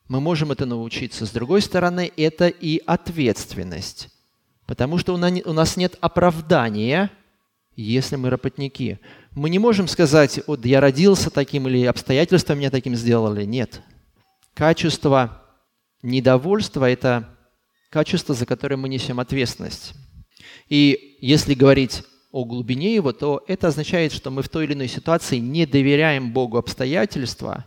мы 0.06 0.20
можем 0.20 0.52
это 0.52 0.66
научиться. 0.66 1.26
С 1.26 1.30
другой 1.30 1.62
стороны, 1.62 2.12
это 2.16 2.46
и 2.46 2.80
ответственность. 2.86 4.08
Потому 4.66 4.98
что 4.98 5.14
у 5.14 5.16
нас 5.16 5.76
нет 5.76 5.96
оправдания, 6.00 7.10
если 7.74 8.14
мы 8.14 8.30
работники. 8.30 9.00
Мы 9.32 9.50
не 9.50 9.58
можем 9.58 9.88
сказать, 9.88 10.40
вот 10.46 10.64
я 10.64 10.80
родился 10.80 11.28
таким 11.28 11.66
или 11.66 11.86
обстоятельства 11.86 12.54
меня 12.54 12.70
таким 12.70 12.94
сделали. 12.94 13.44
Нет. 13.44 13.82
Качество 14.54 15.42
недовольства– 16.02 16.88
это 16.90 17.36
качество, 17.90 18.34
за 18.34 18.46
которое 18.46 18.76
мы 18.76 18.88
несем 18.88 19.18
ответственность. 19.18 19.94
И 20.68 21.18
если 21.20 21.54
говорить 21.54 22.04
о 22.32 22.44
глубине 22.44 22.94
его, 22.94 23.12
то 23.12 23.44
это 23.46 23.68
означает, 23.68 24.12
что 24.12 24.30
мы 24.30 24.42
в 24.42 24.48
той 24.48 24.64
или 24.64 24.72
иной 24.72 24.88
ситуации 24.88 25.36
не 25.36 25.66
доверяем 25.66 26.32
Богу 26.32 26.56
обстоятельства 26.56 27.66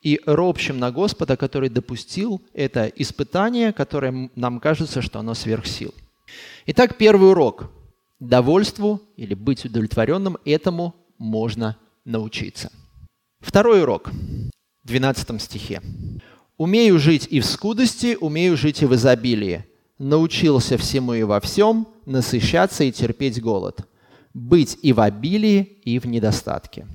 и 0.00 0.20
ропщим 0.24 0.78
на 0.78 0.92
Господа, 0.92 1.36
который 1.36 1.68
допустил 1.68 2.40
это 2.54 2.86
испытание, 2.86 3.72
которое 3.72 4.30
нам 4.36 4.60
кажется, 4.60 5.02
что 5.02 5.18
оно 5.18 5.34
сверх 5.34 5.66
сил. 5.66 5.92
Итак, 6.66 6.96
первый 6.96 7.30
урок– 7.30 7.70
довольству 8.20 9.02
или 9.16 9.34
быть 9.34 9.64
удовлетворенным, 9.64 10.38
этому 10.44 10.94
можно 11.18 11.76
научиться. 12.04 12.70
Второй 13.40 13.82
урок, 13.82 14.10
в 14.82 14.86
12 14.86 15.42
стихе. 15.42 15.82
«Умею 16.56 16.98
жить 16.98 17.26
и 17.28 17.40
в 17.40 17.44
скудости, 17.44 18.16
умею 18.18 18.56
жить 18.56 18.82
и 18.82 18.86
в 18.86 18.94
изобилии. 18.94 19.66
Научился 19.98 20.78
всему 20.78 21.14
и 21.14 21.22
во 21.22 21.40
всем, 21.40 21.88
насыщаться 22.06 22.84
и 22.84 22.92
терпеть 22.92 23.42
голод. 23.42 23.86
Быть 24.36 24.78
и 24.82 24.92
в 24.92 25.00
обилии, 25.00 25.62
и 25.84 25.98
в 25.98 26.04
недостатке». 26.04 26.86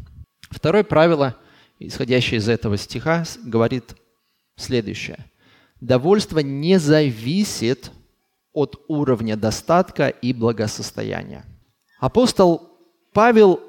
Второе 0.51 0.83
правило, 0.83 1.36
исходящее 1.79 2.38
из 2.38 2.48
этого 2.48 2.77
стиха, 2.77 3.24
говорит 3.43 3.95
следующее. 4.57 5.25
Довольство 5.79 6.38
не 6.38 6.77
зависит 6.77 7.91
от 8.53 8.79
уровня 8.88 9.36
достатка 9.36 10.10
и 10.10 10.33
благосостояния. 10.33 11.43
Апостол 12.00 12.69
Павел 13.12 13.60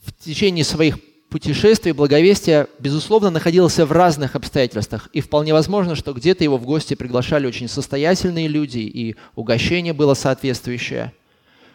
в 0.00 0.12
течение 0.12 0.64
своих 0.64 0.98
путешествий, 1.30 1.92
благовестия, 1.92 2.68
безусловно, 2.80 3.30
находился 3.30 3.86
в 3.86 3.92
разных 3.92 4.36
обстоятельствах. 4.36 5.08
И 5.14 5.22
вполне 5.22 5.54
возможно, 5.54 5.94
что 5.94 6.12
где-то 6.12 6.44
его 6.44 6.58
в 6.58 6.66
гости 6.66 6.92
приглашали 6.92 7.46
очень 7.46 7.68
состоятельные 7.68 8.46
люди, 8.46 8.80
и 8.80 9.16
угощение 9.34 9.94
было 9.94 10.12
соответствующее. 10.12 11.14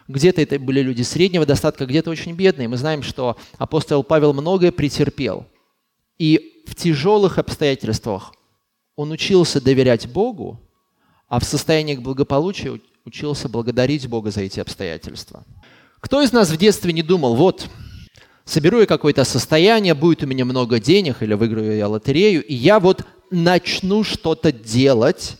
Где-то 0.08 0.40
это 0.40 0.58
были 0.58 0.80
люди 0.80 1.02
среднего 1.02 1.44
достатка, 1.44 1.86
где-то 1.86 2.10
очень 2.10 2.32
бедные. 2.32 2.66
Мы 2.66 2.78
знаем, 2.78 3.02
что 3.02 3.36
апостол 3.58 4.02
Павел 4.02 4.32
многое 4.32 4.72
претерпел. 4.72 5.46
И 6.18 6.62
в 6.66 6.74
тяжелых 6.74 7.38
обстоятельствах 7.38 8.32
он 8.96 9.12
учился 9.12 9.60
доверять 9.60 10.08
Богу, 10.08 10.60
а 11.28 11.38
в 11.38 11.44
состояниях 11.44 12.00
благополучия 12.00 12.80
учился 13.04 13.48
благодарить 13.48 14.08
Бога 14.08 14.30
за 14.30 14.40
эти 14.40 14.60
обстоятельства. 14.60 15.44
Кто 16.00 16.22
из 16.22 16.32
нас 16.32 16.50
в 16.50 16.56
детстве 16.56 16.92
не 16.92 17.02
думал, 17.02 17.36
вот, 17.36 17.68
соберу 18.44 18.80
я 18.80 18.86
какое-то 18.86 19.24
состояние, 19.24 19.94
будет 19.94 20.22
у 20.22 20.26
меня 20.26 20.44
много 20.44 20.80
денег, 20.80 21.22
или 21.22 21.34
выиграю 21.34 21.76
я 21.76 21.88
лотерею, 21.88 22.44
и 22.44 22.54
я 22.54 22.80
вот 22.80 23.04
начну 23.30 24.04
что-то 24.04 24.52
делать, 24.52 25.36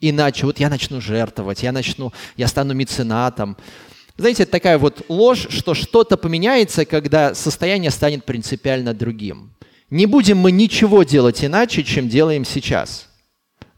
иначе 0.00 0.46
вот 0.46 0.60
я 0.60 0.68
начну 0.68 1.00
жертвовать, 1.00 1.62
я 1.62 1.72
начну, 1.72 2.12
я 2.36 2.46
стану 2.46 2.74
меценатом. 2.74 3.56
Знаете, 4.16 4.42
это 4.44 4.52
такая 4.52 4.78
вот 4.78 5.04
ложь, 5.08 5.46
что 5.50 5.74
что-то 5.74 6.16
поменяется, 6.16 6.84
когда 6.84 7.34
состояние 7.34 7.90
станет 7.90 8.24
принципиально 8.24 8.94
другим. 8.94 9.52
Не 9.90 10.06
будем 10.06 10.38
мы 10.38 10.52
ничего 10.52 11.02
делать 11.02 11.44
иначе, 11.44 11.82
чем 11.82 12.08
делаем 12.08 12.44
сейчас– 12.44 13.08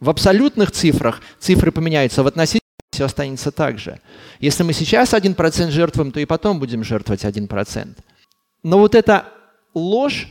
в 0.05 0.11
абсолютных 0.11 0.71
цифрах 0.71 1.23
цифры 1.38 1.73
поменяются, 1.73 2.23
в 2.23 2.26
относительных 2.26 2.61
все 2.93 3.07
останется 3.07 3.50
так 3.50 3.79
же. 3.79 4.00
Если 4.38 4.62
мы 4.62 4.75
сейчас 4.75 5.14
1% 5.14 5.71
жертвуем, 5.71 6.12
то 6.12 6.21
и 6.21 6.26
потом 6.26 6.61
будем 6.61 6.85
жертвовать 6.85 7.25
1%. 7.25 7.97
Но 8.62 8.79
вот 8.79 8.95
эта 8.95 9.25
ложь, 9.73 10.29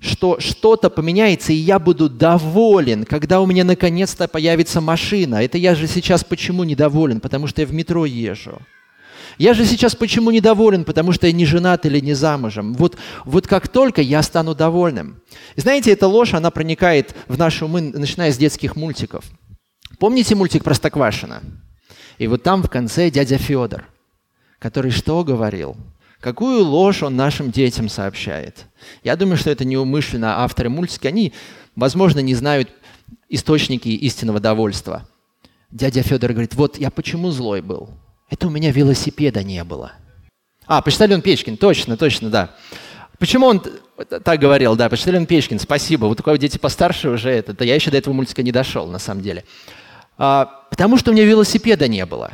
что 0.00 0.40
что-то 0.40 0.90
поменяется, 0.90 1.52
и 1.52 1.56
я 1.56 1.78
буду 1.78 2.08
доволен, 2.08 3.04
когда 3.04 3.40
у 3.40 3.46
меня 3.46 3.62
наконец-то 3.62 4.26
появится 4.26 4.80
машина. 4.80 5.36
Это 5.36 5.56
я 5.56 5.76
же 5.76 5.86
сейчас 5.86 6.24
почему 6.24 6.64
недоволен? 6.64 7.20
Потому 7.20 7.46
что 7.46 7.60
я 7.60 7.66
в 7.68 7.72
метро 7.72 8.04
езжу. 8.04 8.60
Я 9.38 9.54
же 9.54 9.64
сейчас 9.64 9.94
почему 9.94 10.30
недоволен? 10.30 10.84
Потому 10.84 11.12
что 11.12 11.26
я 11.26 11.32
не 11.32 11.46
женат 11.46 11.86
или 11.86 12.00
не 12.00 12.14
замужем. 12.14 12.74
Вот, 12.74 12.96
вот 13.24 13.46
как 13.46 13.68
только 13.68 14.02
я 14.02 14.22
стану 14.22 14.54
довольным. 14.54 15.22
И 15.56 15.60
знаете, 15.60 15.92
эта 15.92 16.06
ложь, 16.06 16.34
она 16.34 16.50
проникает 16.50 17.14
в 17.28 17.38
наши 17.38 17.64
умы, 17.64 17.80
начиная 17.80 18.32
с 18.32 18.36
детских 18.36 18.76
мультиков. 18.76 19.24
Помните 19.98 20.34
мультик 20.34 20.64
«Простоквашино»? 20.64 21.42
И 22.18 22.26
вот 22.26 22.42
там 22.42 22.62
в 22.62 22.68
конце 22.68 23.10
дядя 23.10 23.38
Федор, 23.38 23.88
который 24.58 24.90
что 24.90 25.24
говорил? 25.24 25.76
Какую 26.20 26.64
ложь 26.64 27.02
он 27.02 27.16
нашим 27.16 27.50
детям 27.50 27.88
сообщает? 27.88 28.66
Я 29.02 29.16
думаю, 29.16 29.36
что 29.36 29.50
это 29.50 29.64
неумышленно 29.64 30.40
авторы 30.44 30.68
мультика. 30.68 31.08
Они, 31.08 31.32
возможно, 31.74 32.20
не 32.20 32.34
знают 32.34 32.70
источники 33.28 33.88
истинного 33.88 34.38
довольства. 34.38 35.08
Дядя 35.70 36.02
Федор 36.02 36.32
говорит, 36.32 36.54
вот 36.54 36.78
я 36.78 36.90
почему 36.90 37.30
злой 37.30 37.60
был? 37.60 37.90
Это 38.32 38.46
у 38.46 38.50
меня 38.50 38.72
велосипеда 38.72 39.42
не 39.44 39.62
было. 39.62 39.92
А, 40.66 40.80
почтальон 40.80 41.20
Печкин, 41.20 41.58
точно, 41.58 41.98
точно, 41.98 42.30
да. 42.30 42.54
Почему 43.18 43.44
он 43.44 43.62
так 44.24 44.40
говорил, 44.40 44.74
да, 44.74 44.88
почтальон 44.88 45.26
Печкин, 45.26 45.58
спасибо. 45.58 46.06
Вот 46.06 46.22
кого 46.22 46.36
дети 46.36 46.56
постарше 46.56 47.10
уже, 47.10 47.28
это, 47.28 47.52
да 47.52 47.62
я 47.66 47.74
еще 47.74 47.90
до 47.90 47.98
этого 47.98 48.14
мультика 48.14 48.42
не 48.42 48.50
дошел, 48.50 48.86
на 48.86 48.98
самом 48.98 49.20
деле. 49.20 49.44
А, 50.16 50.46
потому 50.70 50.96
что 50.96 51.10
у 51.10 51.14
меня 51.14 51.26
велосипеда 51.26 51.88
не 51.88 52.06
было. 52.06 52.32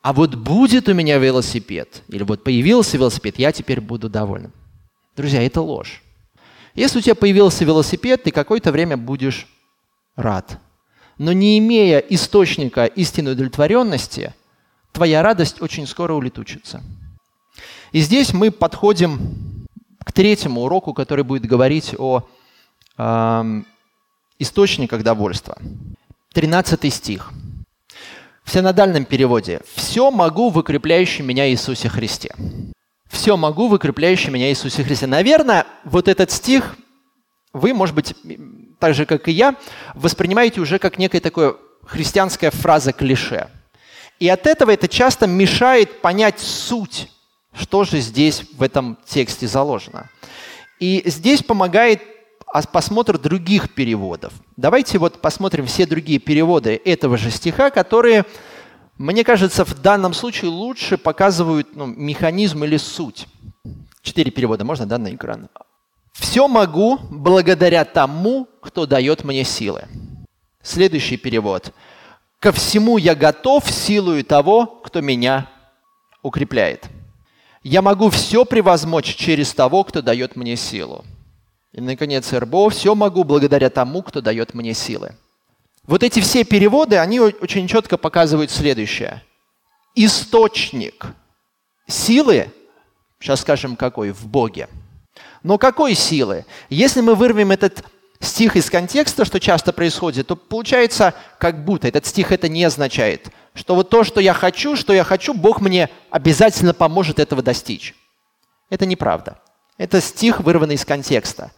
А 0.00 0.12
вот 0.12 0.36
будет 0.36 0.88
у 0.88 0.94
меня 0.94 1.18
велосипед, 1.18 2.04
или 2.06 2.22
вот 2.22 2.44
появился 2.44 2.96
велосипед, 2.96 3.36
я 3.40 3.50
теперь 3.50 3.80
буду 3.80 4.08
доволен. 4.08 4.52
Друзья, 5.16 5.42
это 5.42 5.60
ложь. 5.60 6.04
Если 6.76 7.00
у 7.00 7.02
тебя 7.02 7.16
появился 7.16 7.64
велосипед, 7.64 8.22
ты 8.22 8.30
какое-то 8.30 8.70
время 8.70 8.96
будешь 8.96 9.48
рад. 10.14 10.60
Но 11.18 11.32
не 11.32 11.58
имея 11.58 11.98
источника 11.98 12.84
истинной 12.84 13.32
удовлетворенности, 13.32 14.32
твоя 14.96 15.22
радость 15.22 15.60
очень 15.60 15.86
скоро 15.86 16.14
улетучится. 16.14 16.82
И 17.92 18.00
здесь 18.00 18.32
мы 18.32 18.50
подходим 18.50 19.66
к 20.02 20.12
третьему 20.12 20.62
уроку, 20.62 20.94
который 20.94 21.22
будет 21.22 21.44
говорить 21.44 21.94
о 21.98 22.26
э, 22.96 23.62
источниках 24.38 25.02
довольства. 25.02 25.58
13 26.32 26.92
стих. 26.92 27.30
В 28.42 28.50
синодальном 28.50 29.04
переводе 29.04 29.60
«Все 29.74 30.10
могу 30.10 30.48
в 30.48 30.56
укрепляющем 30.56 31.26
меня 31.26 31.50
Иисусе 31.50 31.90
Христе». 31.90 32.34
«Все 33.10 33.36
могу 33.36 33.68
в 33.68 33.74
укрепляющем 33.74 34.32
меня 34.32 34.48
Иисусе 34.48 34.82
Христе». 34.82 35.06
Наверное, 35.06 35.66
вот 35.84 36.08
этот 36.08 36.30
стих 36.30 36.76
вы, 37.52 37.74
может 37.74 37.94
быть, 37.94 38.14
так 38.78 38.94
же, 38.94 39.04
как 39.04 39.28
и 39.28 39.32
я, 39.32 39.56
воспринимаете 39.94 40.60
уже 40.60 40.78
как 40.78 40.98
некая 40.98 41.20
такая 41.20 41.54
христианская 41.84 42.50
фраза-клише. 42.50 43.48
И 44.18 44.28
от 44.28 44.46
этого 44.46 44.70
это 44.70 44.88
часто 44.88 45.26
мешает 45.26 46.00
понять 46.00 46.40
суть, 46.40 47.10
что 47.54 47.84
же 47.84 48.00
здесь 48.00 48.44
в 48.52 48.62
этом 48.62 48.98
тексте 49.06 49.46
заложено. 49.46 50.08
И 50.80 51.02
здесь 51.06 51.42
помогает 51.42 52.02
посмотр 52.72 53.18
других 53.18 53.74
переводов. 53.74 54.32
Давайте 54.56 54.98
вот 54.98 55.20
посмотрим 55.20 55.66
все 55.66 55.86
другие 55.86 56.18
переводы 56.18 56.80
этого 56.84 57.18
же 57.18 57.30
стиха, 57.30 57.70
которые, 57.70 58.24
мне 58.96 59.24
кажется, 59.24 59.64
в 59.64 59.74
данном 59.82 60.14
случае 60.14 60.50
лучше 60.50 60.96
показывают 60.96 61.76
ну, 61.76 61.86
механизм 61.86 62.64
или 62.64 62.78
суть. 62.78 63.26
Четыре 64.00 64.30
перевода 64.30 64.64
можно, 64.64 64.86
да, 64.86 64.98
на 64.98 65.14
экран? 65.14 65.48
«Все 66.12 66.48
могу 66.48 66.98
благодаря 67.10 67.84
тому, 67.84 68.48
кто 68.62 68.86
дает 68.86 69.24
мне 69.24 69.44
силы». 69.44 69.84
Следующий 70.62 71.18
перевод. 71.18 71.72
«Ко 72.46 72.52
всему 72.52 72.96
я 72.96 73.16
готов 73.16 73.68
силою 73.68 74.24
того, 74.24 74.66
кто 74.66 75.00
меня 75.00 75.50
укрепляет». 76.22 76.86
«Я 77.64 77.82
могу 77.82 78.08
все 78.08 78.44
превозмочь 78.44 79.16
через 79.16 79.52
того, 79.52 79.82
кто 79.82 80.00
дает 80.00 80.36
мне 80.36 80.54
силу». 80.54 81.04
И, 81.72 81.80
наконец, 81.80 82.32
РБО 82.32 82.70
«Все 82.70 82.94
могу 82.94 83.24
благодаря 83.24 83.68
тому, 83.68 84.00
кто 84.00 84.20
дает 84.20 84.54
мне 84.54 84.74
силы». 84.74 85.16
Вот 85.88 86.04
эти 86.04 86.20
все 86.20 86.44
переводы, 86.44 86.98
они 86.98 87.18
очень 87.18 87.66
четко 87.66 87.96
показывают 87.96 88.52
следующее. 88.52 89.24
Источник 89.96 91.04
силы, 91.88 92.52
сейчас 93.18 93.40
скажем 93.40 93.74
какой, 93.74 94.12
в 94.12 94.24
Боге– 94.24 94.68
но 95.42 95.58
какой 95.58 95.94
силы? 95.94 96.44
Если 96.70 97.00
мы 97.00 97.14
вырвем 97.14 97.52
этот 97.52 97.84
стих 98.20 98.56
из 98.56 98.70
контекста, 98.70 99.24
что 99.24 99.40
часто 99.40 99.72
происходит, 99.72 100.28
то 100.28 100.36
получается, 100.36 101.14
как 101.38 101.64
будто 101.64 101.88
этот 101.88 102.06
стих 102.06 102.32
это 102.32 102.48
не 102.48 102.64
означает, 102.64 103.28
что 103.54 103.74
вот 103.74 103.90
то, 103.90 104.04
что 104.04 104.20
я 104.20 104.32
хочу, 104.32 104.76
что 104.76 104.92
я 104.92 105.04
хочу, 105.04 105.34
Бог 105.34 105.60
мне 105.60 105.90
обязательно 106.10 106.74
поможет 106.74 107.18
этого 107.18 107.42
достичь. 107.42 107.94
Это 108.70 108.86
неправда. 108.86 109.40
Это 109.78 110.00
стих, 110.00 110.40
вырванный 110.40 110.74
из 110.76 110.84
контекста. 110.84 111.52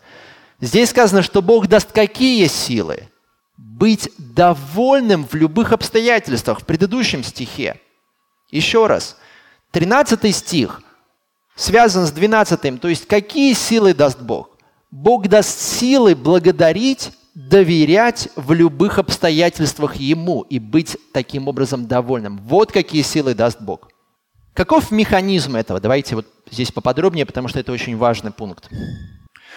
Здесь 0.60 0.90
сказано, 0.90 1.22
что 1.22 1.40
Бог 1.40 1.68
даст 1.68 1.92
какие 1.92 2.46
силы? 2.46 3.08
Быть 3.56 4.10
довольным 4.18 5.26
в 5.26 5.34
любых 5.34 5.72
обстоятельствах, 5.72 6.60
в 6.60 6.64
предыдущем 6.64 7.22
стихе. 7.22 7.80
Еще 8.50 8.86
раз, 8.86 9.16
13 9.72 10.34
стих 10.34 10.82
связан 11.54 12.06
с 12.06 12.12
12. 12.12 12.80
То 12.80 12.88
есть 12.88 13.06
какие 13.06 13.52
силы 13.52 13.94
даст 13.94 14.20
Бог? 14.20 14.50
Бог 14.90 15.28
даст 15.28 15.60
силы 15.60 16.14
благодарить, 16.14 17.12
доверять 17.34 18.30
в 18.36 18.52
любых 18.52 18.98
обстоятельствах 18.98 19.96
Ему 19.96 20.42
и 20.42 20.58
быть 20.58 20.96
таким 21.12 21.46
образом 21.46 21.86
довольным. 21.86 22.38
Вот 22.38 22.72
какие 22.72 23.02
силы 23.02 23.34
даст 23.34 23.60
Бог. 23.60 23.90
Каков 24.54 24.90
механизм 24.90 25.56
этого? 25.56 25.78
Давайте 25.78 26.16
вот 26.16 26.26
здесь 26.50 26.72
поподробнее, 26.72 27.26
потому 27.26 27.48
что 27.48 27.60
это 27.60 27.70
очень 27.70 27.96
важный 27.98 28.32
пункт. 28.32 28.70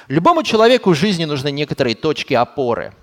Любому 0.10 0.44
человеку 0.44 0.92
в 0.92 0.96
жизни 0.96 1.24
нужны 1.24 1.50
некоторые 1.50 1.96
точки 1.96 2.34
опоры. 2.34 2.94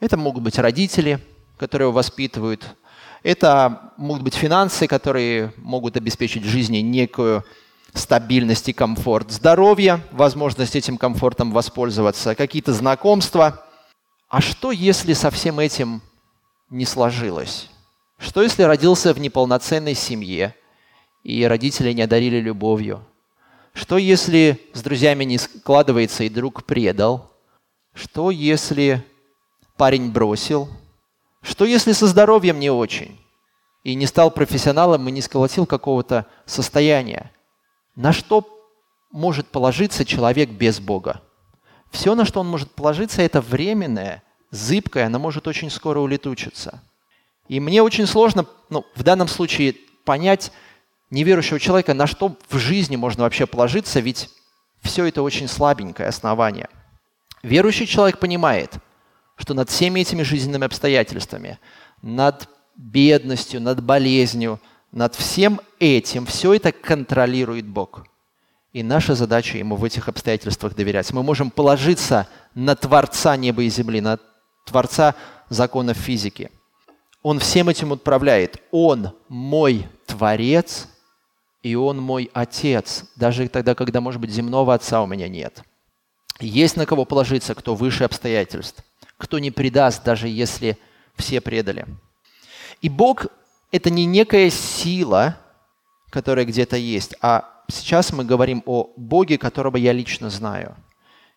Это 0.00 0.18
могут 0.18 0.42
быть 0.42 0.58
родители, 0.58 1.18
которые 1.56 1.86
его 1.86 1.92
воспитывают. 1.92 2.76
Это 3.22 3.92
могут 3.96 4.22
быть 4.22 4.34
финансы, 4.34 4.86
которые 4.86 5.54
могут 5.56 5.96
обеспечить 5.96 6.44
жизни 6.44 6.78
некую 6.78 7.42
стабильность 7.94 8.68
и 8.68 8.72
комфорт 8.72 9.30
здоровья, 9.30 10.00
возможность 10.10 10.76
этим 10.76 10.98
комфортом 10.98 11.52
воспользоваться, 11.52 12.34
какие-то 12.34 12.72
знакомства. 12.72 13.64
А 14.28 14.40
что, 14.40 14.72
если 14.72 15.12
со 15.12 15.30
всем 15.30 15.60
этим 15.60 16.02
не 16.70 16.84
сложилось? 16.84 17.70
Что, 18.18 18.42
если 18.42 18.64
родился 18.64 19.14
в 19.14 19.20
неполноценной 19.20 19.94
семье, 19.94 20.54
и 21.22 21.44
родители 21.44 21.92
не 21.92 22.02
одарили 22.02 22.40
любовью? 22.40 23.06
Что, 23.72 23.96
если 23.96 24.60
с 24.72 24.82
друзьями 24.82 25.24
не 25.24 25.38
складывается, 25.38 26.24
и 26.24 26.28
друг 26.28 26.64
предал? 26.64 27.32
Что, 27.92 28.30
если 28.30 29.04
парень 29.76 30.10
бросил? 30.10 30.68
Что, 31.42 31.64
если 31.64 31.92
со 31.92 32.06
здоровьем 32.06 32.58
не 32.58 32.70
очень? 32.70 33.18
И 33.82 33.94
не 33.94 34.06
стал 34.06 34.30
профессионалом, 34.30 35.08
и 35.08 35.12
не 35.12 35.20
сколотил 35.20 35.66
какого-то 35.66 36.26
состояния? 36.46 37.30
На 37.96 38.12
что 38.12 38.46
может 39.10 39.48
положиться 39.48 40.04
человек 40.04 40.50
без 40.50 40.80
Бога? 40.80 41.22
Все, 41.90 42.14
на 42.14 42.24
что 42.24 42.40
он 42.40 42.48
может 42.48 42.70
положиться, 42.72 43.22
это 43.22 43.40
временное, 43.40 44.22
зыбкое, 44.50 45.06
оно 45.06 45.20
может 45.20 45.46
очень 45.46 45.70
скоро 45.70 46.00
улетучиться. 46.00 46.82
И 47.46 47.60
мне 47.60 47.82
очень 47.82 48.06
сложно, 48.06 48.46
ну, 48.68 48.84
в 48.96 49.02
данном 49.04 49.28
случае, 49.28 49.76
понять 50.04 50.50
неверующего 51.10 51.60
человека, 51.60 51.94
на 51.94 52.06
что 52.06 52.36
в 52.48 52.58
жизни 52.58 52.96
можно 52.96 53.22
вообще 53.22 53.46
положиться, 53.46 54.00
ведь 54.00 54.28
все 54.82 55.04
это 55.04 55.22
очень 55.22 55.46
слабенькое 55.46 56.08
основание. 56.08 56.68
Верующий 57.42 57.86
человек 57.86 58.18
понимает, 58.18 58.72
что 59.36 59.54
над 59.54 59.70
всеми 59.70 60.00
этими 60.00 60.22
жизненными 60.22 60.66
обстоятельствами, 60.66 61.60
над 62.02 62.48
бедностью, 62.74 63.60
над 63.60 63.84
болезнью– 63.84 64.60
над 64.94 65.16
всем 65.16 65.60
этим, 65.80 66.24
все 66.24 66.54
это 66.54 66.70
контролирует 66.70 67.66
Бог. 67.66 68.06
И 68.72 68.84
наша 68.84 69.16
задача 69.16 69.58
ему 69.58 69.74
в 69.74 69.84
этих 69.84 70.08
обстоятельствах 70.08 70.76
доверять. 70.76 71.12
Мы 71.12 71.24
можем 71.24 71.50
положиться 71.50 72.28
на 72.54 72.76
Творца 72.76 73.36
неба 73.36 73.64
и 73.64 73.68
земли, 73.68 74.00
на 74.00 74.20
Творца 74.64 75.16
законов 75.48 75.96
физики. 75.96 76.50
Он 77.22 77.40
всем 77.40 77.68
этим 77.68 77.90
управляет. 77.90 78.62
Он 78.70 79.10
мой 79.28 79.88
Творец, 80.06 80.88
и 81.64 81.74
Он 81.74 82.00
мой 82.00 82.30
Отец, 82.32 83.04
даже 83.16 83.48
тогда, 83.48 83.74
когда, 83.74 84.00
может 84.00 84.20
быть, 84.20 84.30
земного 84.30 84.74
Отца 84.74 85.02
у 85.02 85.06
меня 85.06 85.28
нет. 85.28 85.64
Есть 86.38 86.76
на 86.76 86.86
кого 86.86 87.04
положиться, 87.04 87.54
кто 87.54 87.74
выше 87.74 88.04
обстоятельств, 88.04 88.84
кто 89.16 89.40
не 89.40 89.50
предаст, 89.50 90.04
даже 90.04 90.28
если 90.28 90.78
все 91.16 91.40
предали. 91.40 91.86
И 92.80 92.88
Бог 92.88 93.26
это 93.74 93.90
не 93.90 94.04
некая 94.04 94.50
сила, 94.50 95.36
которая 96.10 96.44
где-то 96.44 96.76
есть, 96.76 97.16
а 97.20 97.64
сейчас 97.66 98.12
мы 98.12 98.24
говорим 98.24 98.62
о 98.66 98.92
Боге, 98.96 99.36
которого 99.36 99.76
я 99.76 99.92
лично 99.92 100.30
знаю, 100.30 100.76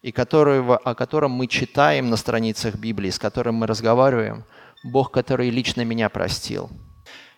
и 0.04 0.12
которого, 0.12 0.78
о 0.78 0.94
котором 0.94 1.32
мы 1.32 1.48
читаем 1.48 2.12
на 2.12 2.16
страницах 2.16 2.76
Библии, 2.76 3.10
с 3.10 3.18
которым 3.18 3.56
мы 3.56 3.66
разговариваем, 3.66 4.46
Бог, 4.84 5.10
который 5.10 5.50
лично 5.50 5.84
меня 5.84 6.10
простил. 6.10 6.70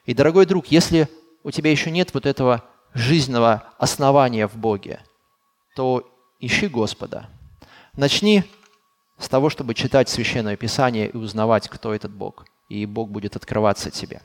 И, 0.06 0.14
дорогой 0.14 0.46
друг, 0.46 0.68
если 0.68 1.08
у 1.46 1.52
тебя 1.52 1.72
еще 1.72 1.92
нет 1.92 2.14
вот 2.14 2.26
этого 2.26 2.66
жизненного 2.94 3.64
основания 3.78 4.50
в 4.50 4.58
Боге, 4.58 5.00
то 5.78 6.12
ищи 6.42 6.68
Господа. 6.68 7.30
Начни 7.96 8.44
с 9.18 9.30
того, 9.30 9.50
чтобы 9.50 9.76
читать 9.76 10.10
Священное 10.10 10.58
Писание 10.58 11.08
и 11.08 11.16
узнавать, 11.16 11.70
кто 11.70 11.96
этот 11.96 12.12
Бог. 12.12 12.46
И 12.68 12.86
Бог 12.86 13.10
будет 13.10 13.38
открываться 13.38 13.92
тебе. 13.92 14.22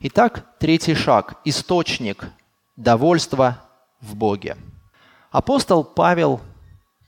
Итак, 0.00 0.44
третий 0.58 0.94
шаг– 0.94 1.40
источник 1.44 2.26
довольства 2.76 3.62
в 4.00 4.16
Боге. 4.16 4.56
Апостол 5.30 5.84
Павел 5.84 6.40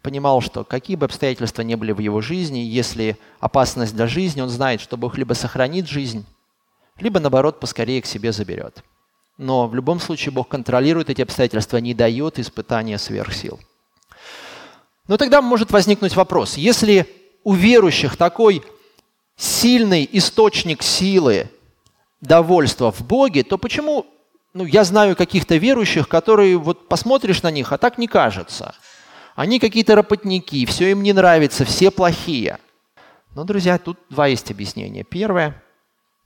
понимал, 0.03 0.41
что 0.41 0.65
какие 0.65 0.97
бы 0.97 1.07
обстоятельства 1.07 1.63
не 1.63 1.75
были 1.75 1.93
в 1.93 1.99
его 1.99 2.21
жизни, 2.21 2.61
если 2.61 3.19
опасность 3.41 3.95
для 3.95 4.07
жизни, 4.07 4.41
он 4.41 4.49
знает, 4.49 4.81
что 4.81 4.97
Бог 4.97 5.19
либо 5.19 5.33
сохранит 5.35 5.89
жизнь, 5.89 6.25
либо, 6.99 7.19
наоборот, 7.19 7.59
поскорее 7.59 8.01
к 8.01 8.07
себе 8.07 8.33
заберет. 8.33 8.85
Но 9.37 9.67
в 9.67 9.75
любом 9.75 10.01
случае 10.01 10.33
Бог 10.33 10.49
контролирует 10.49 11.11
эти 11.11 11.23
обстоятельства, 11.23 11.79
не 11.79 11.93
дает 11.93 12.39
испытания 12.39 12.99
сверх 12.99 13.35
сил. 13.35 13.59
Но 15.09 15.17
тогда 15.17 15.43
может 15.43 15.73
возникнуть 15.73 16.17
вопрос, 16.17 16.57
если 16.57 17.07
у 17.45 17.53
верующих 17.53 18.17
такой 18.17 18.63
сильный 19.37 20.09
источник 20.13 20.83
силы 20.83 21.51
довольство 22.27 22.93
в 22.93 23.03
Боге, 23.03 23.43
то 23.43 23.59
почему, 23.59 24.07
ну, 24.53 24.65
я 24.65 24.85
знаю 24.85 25.17
каких-то 25.17 25.57
верующих, 25.57 26.09
которые 26.09 26.57
вот 26.57 26.89
посмотришь 26.89 27.43
на 27.43 27.51
них, 27.51 27.73
а 27.73 27.79
так 27.79 27.99
не 27.99 28.07
кажется. 28.07 28.75
Они 29.35 29.59
какие-то 29.59 29.95
работники, 29.95 30.65
все 30.67 30.91
им 30.91 31.03
не 31.03 31.13
нравится, 31.13 31.65
все 31.65 31.91
плохие. 31.91 32.59
Но, 33.35 33.45
друзья, 33.45 33.79
тут 33.79 33.99
два 34.09 34.29
есть 34.29 34.51
объяснения. 34.51 35.05
Первое, 35.05 35.63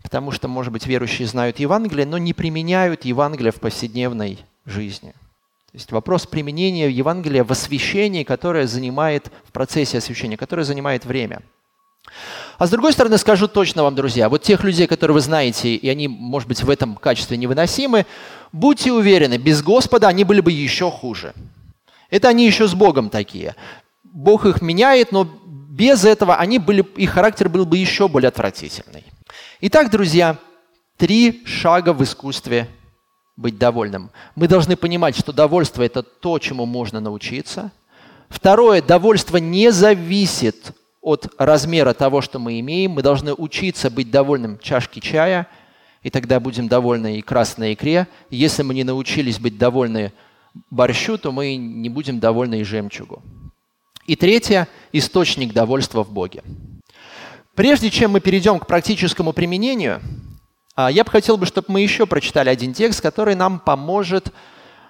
потому 0.03 0.31
что, 0.31 0.47
может 0.49 0.73
быть, 0.73 0.87
верующие 0.87 1.27
знают 1.27 1.59
Евангелие, 1.59 2.07
но 2.07 2.19
не 2.19 2.33
применяют 2.33 3.05
Евангелие 3.05 3.53
в 3.53 3.61
повседневной 3.61 4.39
жизни. 4.65 5.11
То 5.11 5.77
есть 5.77 5.93
вопрос 5.93 6.27
применения 6.27 6.89
Евангелия 6.89 7.45
в 7.45 7.51
освящении, 7.51 8.25
которое 8.25 8.67
занимает, 8.67 9.31
в 9.45 9.53
процессе 9.53 9.99
освящения, 9.99 10.37
которое 10.37 10.65
занимает 10.65 11.05
время– 11.05 11.43
а 12.59 12.67
с 12.67 12.71
другой 12.71 12.93
стороны, 12.93 13.17
скажу 13.19 13.49
точно 13.49 13.83
вам, 13.83 13.95
друзья, 13.95 14.29
вот 14.29 14.43
тех 14.43 14.65
людей, 14.65 14.87
которые 14.87 15.15
вы 15.15 15.21
знаете, 15.21 15.75
и 15.75 15.89
они, 15.89 16.09
может 16.09 16.49
быть, 16.49 16.63
в 16.63 16.69
этом 16.69 16.97
качестве 16.97 17.37
невыносимы, 17.37 18.07
будьте 18.53 18.93
уверены, 18.93 19.39
без 19.39 19.63
Господа 19.63 20.09
они 20.09 20.25
были 20.25 20.41
бы 20.41 20.53
еще 20.53 20.91
хуже. 20.91 21.35
Это 22.11 22.29
они 22.29 22.45
еще 22.45 22.67
с 22.67 22.75
Богом 22.75 23.09
такие. 23.09 23.55
Бог 24.03 24.45
их 24.45 24.61
меняет, 24.61 25.13
но 25.13 25.25
без 25.25 26.05
этого 26.05 26.37
они 26.37 26.59
были, 26.59 26.83
их 26.97 27.11
характер 27.13 27.49
был 27.49 27.65
бы 27.65 27.79
еще 27.79 28.09
более 28.09 28.29
отвратительный. 28.29 29.05
Итак, 29.61 29.91
друзья, 29.91 30.37
три 30.97 31.43
шага 31.47 31.93
в 31.93 32.03
искусстве 32.03 32.69
быть 33.37 33.57
довольным. 33.57 34.11
Мы 34.35 34.49
должны 34.49 34.77
понимать, 34.77 35.17
что 35.17 35.33
довольство– 35.33 35.83
это 35.85 36.03
то, 36.03 36.39
чему 36.39 36.67
можно 36.67 37.01
научиться. 37.01 37.71
Второе, 38.29 38.83
довольство 38.83 39.39
не 39.39 39.73
зависит 39.73 40.73
от 41.01 41.33
размера 41.39 41.93
того, 41.95 42.21
что 42.21 42.39
мы 42.39 42.61
имеем. 42.61 42.93
Мы 42.93 43.03
должны 43.03 43.33
учиться 43.35 43.91
быть 43.91 44.11
довольным 44.11 44.59
чашки 44.59 45.01
чая, 45.01 45.47
и 46.03 46.11
тогда 46.11 46.41
будем 46.41 46.69
довольны 46.69 47.19
и 47.19 47.23
красной 47.23 47.75
икре. 47.75 48.07
Если 48.31 48.63
мы 48.63 48.75
не 48.75 48.85
научились 48.85 49.39
быть 49.39 49.59
довольны 49.59 50.13
борщу, 50.71 51.19
то 51.19 51.33
мы 51.33 51.57
не 51.57 51.89
будем 51.89 52.21
довольны 52.21 52.61
и 52.61 52.65
жемчугу. 52.65 53.23
И 54.07 54.17
третье– 54.17 54.69
источник 54.93 55.53
довольства 55.53 56.05
в 56.05 56.11
Боге. 56.11 56.43
Прежде 57.55 57.91
чем 57.91 58.13
мы 58.13 58.21
перейдем 58.21 58.59
к 58.59 58.67
практическому 58.67 59.33
применению, 59.33 60.01
а, 60.75 60.91
я 60.91 61.05
бы 61.05 61.11
хотел, 61.11 61.37
бы, 61.37 61.47
чтобы 61.47 61.67
мы 61.69 61.81
еще 61.83 62.07
прочитали 62.07 62.49
один 62.49 62.73
текст, 62.73 63.01
который 63.01 63.35
нам 63.35 63.61
поможет 63.61 64.33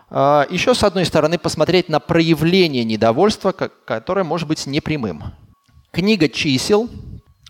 а, 0.09 0.47
еще, 0.51 0.75
с 0.75 0.85
одной 0.85 1.05
стороны, 1.05 1.39
посмотреть 1.39 1.89
на 1.89 2.01
проявление 2.01 2.85
недовольства, 2.85 3.53
которое 3.53 4.25
может 4.25 4.49
быть 4.49 4.67
непрямым. 4.67 5.23
Книга 5.93 6.29
чисел, 6.29 6.89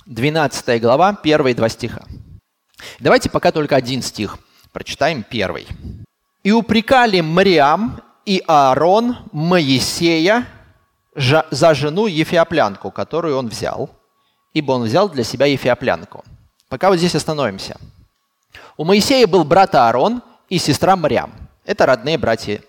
12 0.07 0.81
глава, 0.81 1.12
первые 1.12 1.55
два 1.55 1.68
стиха. 1.68 2.07
Давайте 2.98 3.29
пока 3.29 3.53
только 3.53 3.76
один 3.76 4.00
стих. 4.00 4.38
Прочитаем 4.72 5.22
первый. 5.22 5.66
«И 6.42 6.50
упрекали 6.50 7.20
Мариам 7.20 8.00
и 8.24 8.42
Аарон 8.46 9.18
Моисея 9.33 10.46
за 11.14 11.74
жену 11.74 12.07
Ефиоплянку, 12.07 12.90
которую 12.90 13.37
он 13.37 13.48
взял, 13.48 13.90
ибо 14.55 14.72
он 14.72 14.85
взял 14.85 15.11
для 15.11 15.22
себя 15.22 15.44
Ефиоплянку». 15.44 16.24
Пока 16.70 16.88
вот 16.88 16.96
здесь 16.96 17.14
остановимся. 17.14 17.76
У 18.79 18.85
Моисея 18.85 19.26
был 19.26 19.44
брат 19.44 19.74
Аарон 19.74 20.22
и 20.48 20.57
сестра 20.57 20.96
Мариам. 20.96 21.35
Это 21.66 21.85
родные 21.85 22.16
братья 22.16 22.62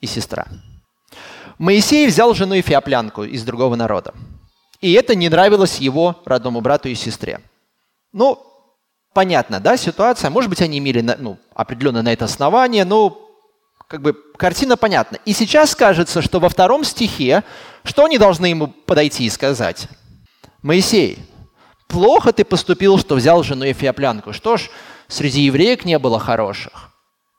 и 0.00 0.06
сестра. 0.08 0.48
Моисей 1.58 2.08
взял 2.08 2.34
жену 2.34 2.54
Ефиоплянку 2.54 3.22
из 3.22 3.44
другого 3.44 3.76
народа. 3.76 4.12
И 4.80 4.92
это 4.92 5.14
не 5.14 5.28
нравилось 5.28 5.78
его 5.78 6.22
родному 6.24 6.60
брату 6.60 6.88
и 6.88 6.94
сестре. 6.94 7.40
Ну, 8.12 8.38
понятно, 9.12 9.60
да, 9.60 9.76
ситуация. 9.76 10.30
Может 10.30 10.50
быть, 10.50 10.60
они 10.60 10.78
имели 10.78 11.00
ну, 11.00 11.38
определенно 11.54 12.02
на 12.02 12.12
это 12.12 12.26
основание, 12.26 12.84
но 12.84 13.20
как 13.88 14.02
бы 14.02 14.14
картина 14.36 14.76
понятна. 14.76 15.18
И 15.24 15.32
сейчас 15.32 15.74
кажется, 15.74 16.22
что 16.22 16.40
во 16.40 16.48
втором 16.48 16.84
стихе, 16.84 17.44
что 17.84 18.04
они 18.04 18.18
должны 18.18 18.46
ему 18.46 18.68
подойти 18.68 19.24
и 19.24 19.30
сказать? 19.30 19.88
Моисей, 20.62 21.18
плохо 21.88 22.32
ты 22.32 22.44
поступил, 22.44 22.98
что 22.98 23.14
взял 23.14 23.42
жену 23.42 23.70
Эфиоплянку. 23.70 24.32
Что 24.32 24.56
ж, 24.56 24.70
среди 25.08 25.42
евреек 25.42 25.84
не 25.84 25.98
было 25.98 26.18
хороших. 26.18 26.90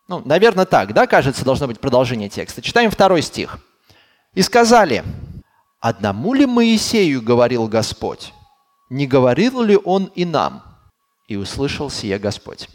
Ну, 0.08 0.22
наверное, 0.24 0.66
так, 0.66 0.94
да, 0.94 1.08
кажется, 1.08 1.44
должно 1.44 1.68
быть 1.68 1.80
продолжение 1.80 2.30
текста. 2.30 2.62
Читаем 2.62 2.92
второй 2.92 3.22
стих. 3.22 3.58
«И 4.36 4.42
сказали, 4.42 5.04
Одному 5.88 6.34
ли 6.34 6.48
Моисею 6.48 7.22
говорил 7.22 7.68
Господь? 7.68 8.34
Не 8.90 9.06
говорил 9.06 9.62
ли 9.62 9.78
он 9.78 10.06
и 10.16 10.26
нам? 10.26 10.64
И 11.28 11.36
услышал 11.36 11.92
сие 11.92 12.18
Господь. 12.18 12.70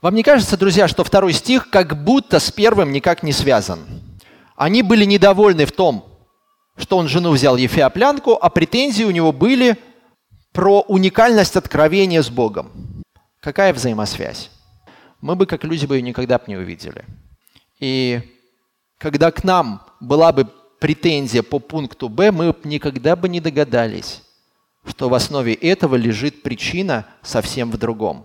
Вам 0.00 0.16
не 0.16 0.24
кажется, 0.24 0.56
друзья, 0.56 0.88
что 0.88 1.04
второй 1.04 1.34
стих 1.34 1.70
как 1.70 2.02
будто 2.02 2.40
с 2.40 2.50
первым 2.50 2.90
никак 2.90 3.22
не 3.22 3.30
связан? 3.30 3.78
Они 4.56 4.82
были 4.82 5.04
недовольны 5.04 5.66
в 5.66 5.70
том, 5.70 6.04
что 6.76 6.96
он 6.96 7.06
жену 7.06 7.30
взял 7.30 7.56
Ефеоплянку, 7.56 8.32
а 8.32 8.50
претензии 8.50 9.04
у 9.04 9.12
него 9.12 9.30
были 9.30 9.78
про 10.50 10.80
уникальность 10.80 11.54
откровения 11.54 12.22
с 12.22 12.28
Богом. 12.28 13.04
Какая 13.38 13.72
взаимосвязь? 13.72 14.50
Мы 15.20 15.36
бы, 15.36 15.46
как 15.46 15.62
люди, 15.62 15.86
бы 15.86 15.94
ее 15.94 16.02
никогда 16.02 16.38
бы 16.38 16.44
не 16.48 16.56
увидели. 16.56 17.04
И 17.78 18.20
когда 18.98 19.30
к 19.30 19.44
нам 19.44 19.86
была 20.00 20.32
бы 20.32 20.50
претензия 20.82 21.44
по 21.44 21.60
пункту 21.60 22.08
Б, 22.08 22.32
мы 22.32 22.52
никогда 22.64 23.14
бы 23.14 23.28
не 23.28 23.38
догадались, 23.40 24.20
что 24.84 25.08
в 25.08 25.14
основе 25.14 25.54
этого 25.54 25.94
лежит 25.94 26.42
причина 26.42 27.06
совсем 27.22 27.70
в 27.70 27.78
другом. 27.78 28.24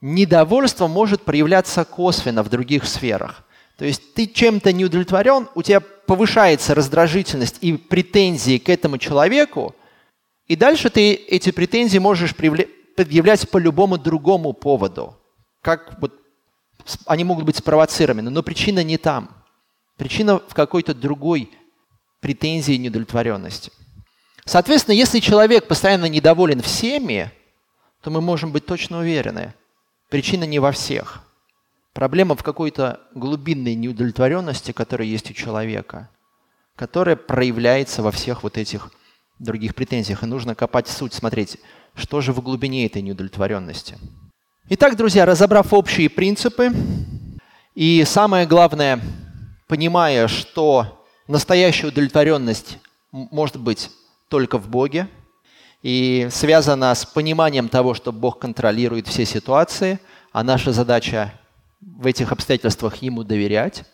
Недовольство 0.00 0.88
может 0.88 1.22
проявляться 1.22 1.84
косвенно 1.84 2.42
в 2.42 2.48
других 2.48 2.84
сферах. 2.86 3.44
То 3.78 3.84
есть 3.84 4.12
ты 4.12 4.26
чем-то 4.26 4.72
не 4.72 4.84
удовлетворен, 4.84 5.48
у 5.54 5.62
тебя 5.62 5.78
повышается 5.78 6.74
раздражительность 6.74 7.58
и 7.60 7.74
претензии 7.74 8.58
к 8.58 8.68
этому 8.70 8.98
человеку, 8.98 9.76
и 10.48 10.56
дальше 10.56 10.90
ты 10.90 11.14
эти 11.14 11.52
претензии 11.52 11.98
можешь 11.98 12.34
предъявлять 12.34 13.48
по 13.48 13.58
любому 13.58 13.98
другому 13.98 14.52
поводу. 14.52 15.16
Как 15.62 15.96
вот 16.00 16.12
они 17.06 17.22
могут 17.22 17.44
быть 17.44 17.56
спровоцированы, 17.56 18.30
но 18.30 18.42
причина 18.42 18.82
не 18.82 18.98
там. 18.98 19.30
Причина 19.96 20.40
в 20.40 20.54
какой-то 20.54 20.92
другой 20.92 21.52
претензии 22.24 22.76
и 22.76 22.78
неудовлетворенности. 22.78 23.70
Соответственно, 24.46 24.94
если 24.94 25.20
человек 25.20 25.68
постоянно 25.68 26.06
недоволен 26.06 26.62
всеми, 26.62 27.30
то 28.02 28.10
мы 28.10 28.22
можем 28.22 28.50
быть 28.50 28.64
точно 28.64 29.00
уверены, 29.00 29.52
причина 30.08 30.44
не 30.44 30.58
во 30.58 30.72
всех. 30.72 31.22
Проблема 31.92 32.34
в 32.34 32.42
какой-то 32.42 33.00
глубинной 33.14 33.74
неудовлетворенности, 33.74 34.72
которая 34.72 35.06
есть 35.06 35.30
у 35.30 35.34
человека, 35.34 36.08
которая 36.76 37.16
проявляется 37.16 38.02
во 38.02 38.10
всех 38.10 38.42
вот 38.42 38.56
этих 38.56 38.90
других 39.38 39.74
претензиях. 39.74 40.22
И 40.22 40.26
нужно 40.26 40.54
копать 40.54 40.88
суть, 40.88 41.12
смотреть, 41.12 41.58
что 41.94 42.22
же 42.22 42.32
в 42.32 42.40
глубине 42.40 42.86
этой 42.86 43.02
неудовлетворенности. 43.02 43.98
Итак, 44.70 44.96
друзья, 44.96 45.26
разобрав 45.26 45.74
общие 45.74 46.08
принципы, 46.08 46.70
и 47.74 48.02
самое 48.06 48.46
главное, 48.46 48.98
понимая, 49.68 50.26
что 50.26 51.03
Настоящая 51.26 51.86
удовлетворенность 51.86 52.78
может 53.10 53.58
быть 53.58 53.90
только 54.28 54.58
в 54.58 54.68
Боге 54.68 55.08
и 55.82 56.28
связана 56.30 56.94
с 56.94 57.06
пониманием 57.06 57.70
того, 57.70 57.94
что 57.94 58.12
Бог 58.12 58.38
контролирует 58.38 59.08
все 59.08 59.24
ситуации, 59.24 60.00
а 60.32 60.44
наша 60.44 60.72
задача 60.72 61.32
в 61.80 62.06
этих 62.06 62.30
обстоятельствах 62.30 62.96
Ему 62.96 63.24
доверять. 63.24 63.84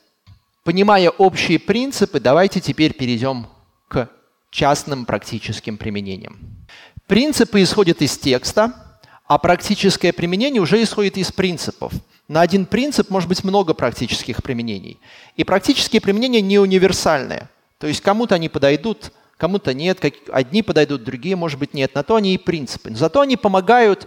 Понимая 0.64 1.08
общие 1.10 1.60
принципы, 1.60 2.18
давайте 2.18 2.60
теперь 2.60 2.94
перейдем 2.94 3.46
к 3.86 4.08
частным 4.50 5.04
практическим 5.06 5.78
применениям. 5.78 6.66
Принципы 7.06 7.62
исходят 7.62 8.02
из 8.02 8.18
текста, 8.18 8.98
а 9.28 9.38
практическое 9.38 10.12
применение 10.12 10.60
уже 10.60 10.82
исходит 10.82 11.16
из 11.16 11.30
принципов– 11.30 11.92
на 12.30 12.42
один 12.42 12.64
принцип 12.64 13.10
может 13.10 13.28
быть 13.28 13.42
много 13.42 13.74
практических 13.74 14.40
применений. 14.40 15.00
И 15.34 15.42
практические 15.42 16.00
применения 16.00 16.40
не 16.40 16.60
универсальные. 16.60 17.48
То 17.78 17.88
есть 17.88 18.02
кому-то 18.02 18.36
они 18.36 18.48
подойдут, 18.48 19.10
кому-то 19.36 19.74
нет, 19.74 19.98
одни 20.30 20.62
подойдут, 20.62 21.02
другие, 21.02 21.34
может 21.34 21.58
быть, 21.58 21.74
нет. 21.74 21.92
На 21.96 22.04
то 22.04 22.14
они 22.14 22.34
и 22.34 22.38
принципы. 22.38 22.94
зато 22.94 23.20
они 23.20 23.36
помогают 23.36 24.06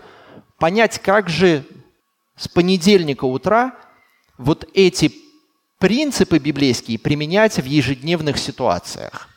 понять, 0.57 0.99
как 0.99 1.27
же 1.27 1.65
с 2.37 2.47
понедельника 2.47 3.25
утра 3.25 3.75
вот 4.37 4.69
эти 4.73 5.11
принципы 5.77 6.37
библейские 6.37 6.99
применять 6.99 7.57
в 7.57 7.65
ежедневных 7.65 8.37
ситуациях. 8.37 9.27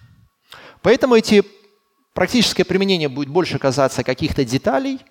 Поэтому 0.83 1.16
эти 1.16 1.42
практическое 2.14 2.64
применение 2.64 3.09
будет 3.09 3.31
больше 3.31 3.59
казаться 3.59 4.05
каких-то 4.05 4.44
деталей– 4.44 5.01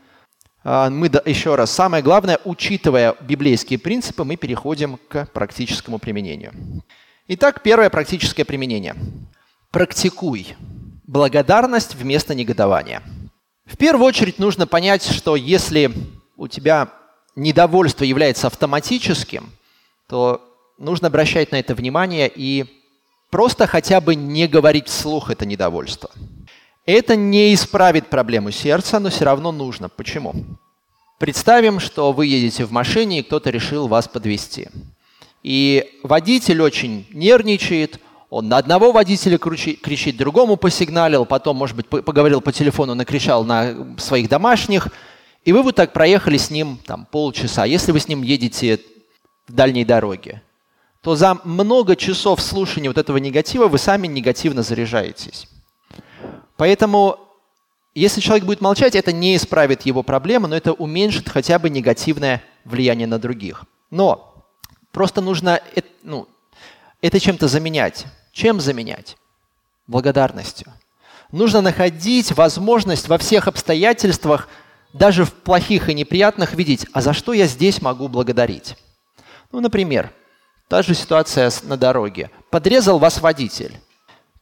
мы 0.66 1.12
еще 1.26 1.54
раз, 1.54 1.72
самое 1.72 2.02
главное, 2.04 2.40
учитывая 2.44 3.16
библейские 3.22 3.78
принципы, 3.78 4.24
мы 4.24 4.36
переходим 4.36 4.98
к 5.08 5.28
практическому 5.28 6.00
применению. 6.00 6.54
Итак, 7.28 7.62
первое 7.62 7.92
практическое 7.92 8.46
применение. 8.46 8.96
Практикуй 9.72 10.56
благодарность 11.06 11.94
вместо 11.94 12.34
негодования. 12.34 13.04
В 13.66 13.78
первую 13.78 14.08
очередь 14.08 14.40
нужно 14.40 14.66
понять, 14.66 15.04
что 15.04 15.36
если 15.36 15.92
у 16.36 16.48
тебя 16.48 16.90
недовольство 17.36 18.04
является 18.04 18.48
автоматическим, 18.48 19.52
то 20.08 20.42
нужно 20.80 21.08
обращать 21.08 21.52
на 21.52 21.60
это 21.60 21.76
внимание 21.76 22.32
и 22.34 22.66
просто 23.30 23.68
хотя 23.68 24.02
бы 24.02 24.16
не 24.16 24.48
говорить 24.48 24.88
вслух 24.88 25.30
это 25.30 25.46
недовольство. 25.46 26.10
Это 26.86 27.16
не 27.16 27.54
исправит 27.54 28.08
проблему 28.08 28.52
сердца, 28.52 29.00
но 29.00 29.10
все 29.10 29.26
равно 29.26 29.52
нужно. 29.52 29.90
Почему? 29.90 30.36
Представим, 31.18 31.80
что 31.80 32.12
вы 32.12 32.28
едете 32.28 32.66
в 32.66 32.72
машине, 32.72 33.20
и 33.20 33.24
кто-то 33.24 33.50
решил 33.50 33.88
вас 33.88 34.08
подвести. 34.08 34.68
И 35.42 36.00
водитель 36.04 36.62
очень 36.62 37.08
нервничает, 37.12 38.00
он 38.30 38.50
на 38.50 38.58
одного 38.58 38.92
водителя 38.92 39.38
кричит, 39.38 40.18
другому 40.18 40.58
посигналил, 40.58 41.26
потом, 41.26 41.58
может 41.58 41.76
быть, 41.76 41.88
поговорил 41.88 42.42
по 42.42 42.52
телефону, 42.52 42.94
накричал 42.94 43.44
на 43.44 43.98
своих 43.98 44.30
домашних, 44.30 44.90
и 45.44 45.54
вы 45.54 45.64
вот 45.64 45.76
так 45.76 45.94
проехали 45.94 46.38
с 46.38 46.52
ним 46.52 46.80
там, 46.86 47.08
полчаса. 47.10 47.66
Если 47.66 47.92
вы 47.92 48.00
с 48.00 48.08
ним 48.08 48.22
едете 48.22 48.80
в 49.48 49.54
дальней 49.54 49.86
дороге, 49.86 50.42
то 51.02 51.16
за 51.16 51.40
много 51.44 51.96
часов 51.96 52.42
слушания 52.42 52.90
вот 52.90 52.98
этого 52.98 53.18
негатива 53.18 53.68
вы 53.68 53.78
сами 53.78 54.08
негативно 54.08 54.64
заряжаетесь. 54.64 55.48
Поэтому, 56.58 57.20
если 57.94 58.22
человек 58.22 58.46
будет 58.46 58.62
молчать, 58.62 58.96
это 58.96 59.12
не 59.12 59.36
исправит 59.36 59.84
его 59.84 60.04
проблемы, 60.04 60.48
но 60.48 60.56
это 60.56 60.74
уменьшит 60.74 61.30
хотя 61.30 61.60
бы 61.60 61.70
негативное 61.70 62.44
влияние 62.64 63.08
на 63.08 63.20
других. 63.20 63.66
Но 63.92 64.46
просто 64.92 65.22
нужно 65.22 65.62
ну, 66.04 66.28
это 67.02 67.20
чем-то 67.20 67.48
заменять. 67.48 68.06
Чем 68.32 68.60
заменять? 68.60 69.18
Благодарностью. 69.88 70.74
Нужно 71.32 71.62
находить 71.62 72.32
возможность 72.36 73.08
во 73.08 73.18
всех 73.18 73.48
обстоятельствах, 73.48 74.48
даже 74.94 75.26
в 75.26 75.34
плохих 75.34 75.90
и 75.90 75.94
неприятных, 75.94 76.54
видеть, 76.54 76.86
а 76.94 77.02
за 77.02 77.14
что 77.14 77.34
я 77.34 77.48
здесь 77.48 77.82
могу 77.82 78.08
благодарить. 78.08 78.78
Ну, 79.52 79.60
например, 79.60 80.12
та 80.68 80.82
же 80.82 80.96
ситуация 80.96 81.52
на 81.64 81.78
дороге. 81.78 82.30
Подрезал 82.50 83.00
вас 83.00 83.20
водитель. 83.20 83.80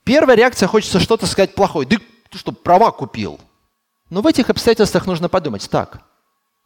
Первая 0.04 0.36
реакция 0.36 0.68
хочется 0.68 1.00
что-то 1.00 1.26
сказать 1.28 1.56
плохое. 1.56 1.88
Да 1.88 1.98
ты 2.30 2.38
что, 2.38 2.52
права 2.52 2.92
купил? 2.92 3.40
Но 4.10 4.22
в 4.22 4.28
этих 4.28 4.50
обстоятельствах 4.50 5.08
нужно 5.08 5.30
подумать, 5.30 5.70
так, 5.70 6.04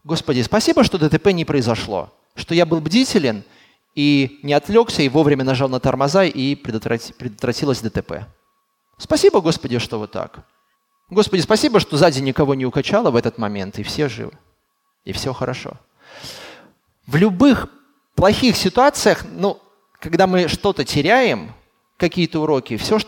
Господи, 0.03 0.41
спасибо, 0.41 0.83
что 0.83 0.97
ДТП 0.97 1.27
не 1.27 1.45
произошло, 1.45 2.13
что 2.35 2.55
я 2.55 2.65
был 2.65 2.79
бдителен 2.79 3.43
и 3.93 4.39
не 4.43 4.53
отвлекся, 4.53 5.01
и 5.01 5.09
вовремя 5.09 5.43
нажал 5.43 5.69
на 5.69 5.79
тормоза, 5.79 6.23
и 6.23 6.55
предотвратилось 6.55 7.81
ДТП. 7.81 8.25
Спасибо, 8.97 9.41
Господи, 9.41 9.79
что 9.79 9.99
вот 9.99 10.11
так. 10.11 10.45
Господи, 11.09 11.41
спасибо, 11.41 11.79
что 11.79 11.97
сзади 11.97 12.19
никого 12.19 12.55
не 12.55 12.65
укачало 12.65 13.11
в 13.11 13.15
этот 13.15 13.37
момент, 13.37 13.79
и 13.79 13.83
все 13.83 14.07
живы, 14.09 14.33
и 15.03 15.11
все 15.13 15.33
хорошо. 15.33 15.73
В 17.05 17.15
любых 17.15 17.67
плохих 18.15 18.55
ситуациях, 18.55 19.25
ну, 19.29 19.61
когда 19.99 20.27
мы 20.27 20.47
что-то 20.47 20.83
теряем, 20.83 21.53
какие-то 21.97 22.41
уроки, 22.41 22.77
все, 22.77 22.99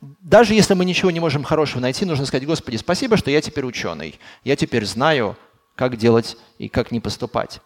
даже 0.00 0.54
если 0.54 0.74
мы 0.74 0.84
ничего 0.84 1.10
не 1.10 1.20
можем 1.20 1.44
хорошего 1.44 1.80
найти, 1.80 2.04
нужно 2.04 2.26
сказать, 2.26 2.46
Господи, 2.46 2.76
спасибо, 2.76 3.16
что 3.16 3.30
я 3.30 3.40
теперь 3.40 3.64
ученый. 3.64 4.18
Я 4.44 4.56
теперь 4.56 4.84
знаю, 4.84 5.36
как 5.74 5.96
делать 5.96 6.36
и 6.58 6.68
как 6.68 6.90
не 6.90 7.00
поступать. 7.00 7.60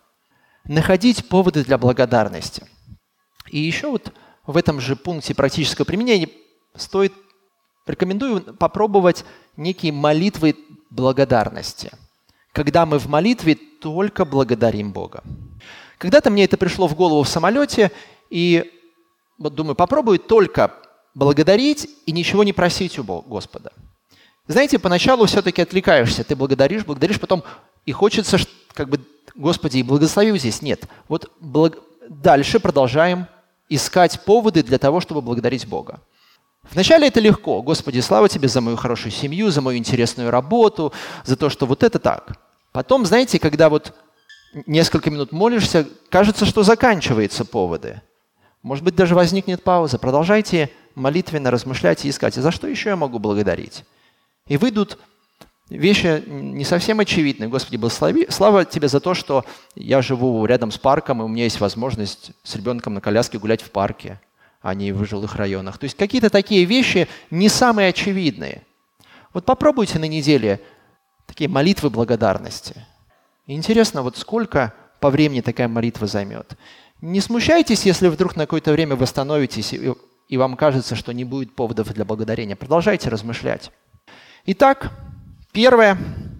Находить 0.64 1.28
поводы 1.28 1.64
для 1.64 1.78
благодарности. 1.78 2.66
И 3.48 3.58
еще 3.58 3.90
вот 3.90 4.12
в 4.46 4.56
этом 4.56 4.80
же 4.80 4.96
пункте 4.96 5.34
практического 5.34 5.84
применения 5.84 6.28
стоит, 6.74 7.12
рекомендую 7.86 8.40
попробовать 8.40 9.24
некие 9.56 9.92
молитвы 9.92 10.56
благодарности. 10.90 11.90
Когда 12.52 12.86
мы 12.86 12.98
в 12.98 13.08
молитве 13.08 13.54
только 13.54 14.24
благодарим 14.24 14.92
Бога. 14.92 15.22
Когда-то 15.98 16.30
мне 16.30 16.44
это 16.44 16.56
пришло 16.56 16.86
в 16.86 16.94
голову 16.94 17.22
в 17.22 17.28
самолете, 17.28 17.90
и 18.30 18.70
вот 19.38 19.54
думаю, 19.54 19.74
попробую 19.74 20.18
только 20.18 20.74
благодарить 21.14 21.88
и 22.06 22.12
ничего 22.12 22.44
не 22.44 22.52
просить 22.52 22.98
у 22.98 23.04
Господа. 23.04 23.72
Знаете, 24.48 24.78
поначалу 24.78 25.26
все-таки 25.26 25.62
отвлекаешься, 25.62 26.24
ты 26.24 26.34
благодаришь, 26.34 26.84
благодаришь, 26.84 27.20
потом 27.20 27.44
и 27.86 27.92
хочется, 27.92 28.38
как 28.72 28.88
бы, 28.88 29.00
Господи, 29.34 29.78
и 29.78 29.82
благослови 29.82 30.36
здесь. 30.38 30.62
Нет. 30.62 30.84
Вот 31.08 31.30
благ... 31.40 31.78
дальше 32.08 32.60
продолжаем 32.60 33.26
искать 33.68 34.24
поводы 34.24 34.62
для 34.62 34.78
того, 34.78 35.00
чтобы 35.00 35.22
благодарить 35.22 35.66
Бога. 35.66 36.00
Вначале 36.70 37.08
это 37.08 37.20
легко. 37.20 37.62
Господи, 37.62 38.00
слава 38.00 38.28
Тебе 38.28 38.48
за 38.48 38.60
мою 38.60 38.76
хорошую 38.76 39.12
семью, 39.12 39.50
за 39.50 39.60
мою 39.60 39.78
интересную 39.78 40.30
работу, 40.30 40.92
за 41.24 41.36
то, 41.36 41.48
что 41.50 41.66
вот 41.66 41.82
это 41.82 41.98
так. 41.98 42.36
Потом, 42.72 43.04
знаете, 43.04 43.38
когда 43.38 43.68
вот 43.68 43.94
несколько 44.66 45.10
минут 45.10 45.32
молишься, 45.32 45.88
кажется, 46.08 46.46
что 46.46 46.62
заканчиваются 46.62 47.44
поводы. 47.44 48.00
Может 48.62 48.84
быть, 48.84 48.94
даже 48.94 49.14
возникнет 49.14 49.62
пауза. 49.64 49.98
Продолжайте 49.98 50.70
молитвенно 50.94 51.50
размышлять 51.50 52.04
и 52.04 52.10
искать. 52.10 52.34
За 52.34 52.50
что 52.50 52.68
еще 52.68 52.90
я 52.90 52.96
могу 52.96 53.18
благодарить? 53.18 53.84
И 54.46 54.56
выйдут 54.56 54.98
вещи 55.68 56.22
не 56.26 56.64
совсем 56.64 57.00
очевидные. 57.00 57.48
Господи, 57.48 57.76
благослови. 57.76 58.26
Слава 58.28 58.64
Тебе 58.64 58.88
за 58.88 59.00
то, 59.00 59.14
что 59.14 59.44
я 59.74 60.00
живу 60.00 60.44
рядом 60.46 60.70
с 60.70 60.78
парком, 60.78 61.22
и 61.22 61.24
у 61.24 61.28
меня 61.28 61.44
есть 61.44 61.60
возможность 61.60 62.32
с 62.44 62.54
ребенком 62.54 62.94
на 62.94 63.00
коляске 63.00 63.38
гулять 63.38 63.62
в 63.62 63.70
парке, 63.70 64.20
а 64.60 64.74
не 64.74 64.92
в 64.92 65.04
жилых 65.04 65.34
районах. 65.36 65.78
То 65.78 65.84
есть 65.84 65.96
какие-то 65.96 66.30
такие 66.30 66.64
вещи 66.64 67.08
не 67.30 67.48
самые 67.48 67.88
очевидные. 67.88 68.62
Вот 69.34 69.44
попробуйте 69.44 69.98
на 69.98 70.06
неделе 70.06 70.60
такие 71.26 71.48
молитвы 71.48 71.90
благодарности. 71.90 72.86
Интересно, 73.46 74.02
вот 74.02 74.16
сколько 74.16 74.72
по 75.00 75.10
времени 75.10 75.40
такая 75.40 75.66
молитва 75.66 76.06
займет. 76.06 76.52
Не 77.02 77.20
смущайтесь, 77.20 77.84
если 77.84 78.06
вдруг 78.06 78.36
на 78.36 78.44
какое-то 78.44 78.70
время 78.70 78.94
восстановитесь 78.94 79.72
и, 79.72 79.92
и 80.28 80.36
вам 80.36 80.56
кажется, 80.56 80.94
что 80.94 81.10
не 81.12 81.24
будет 81.24 81.52
поводов 81.52 81.92
для 81.92 82.04
благодарения. 82.04 82.54
Продолжайте 82.54 83.08
размышлять. 83.08 83.72
Итак, 84.46 84.92
первое, 85.50 85.98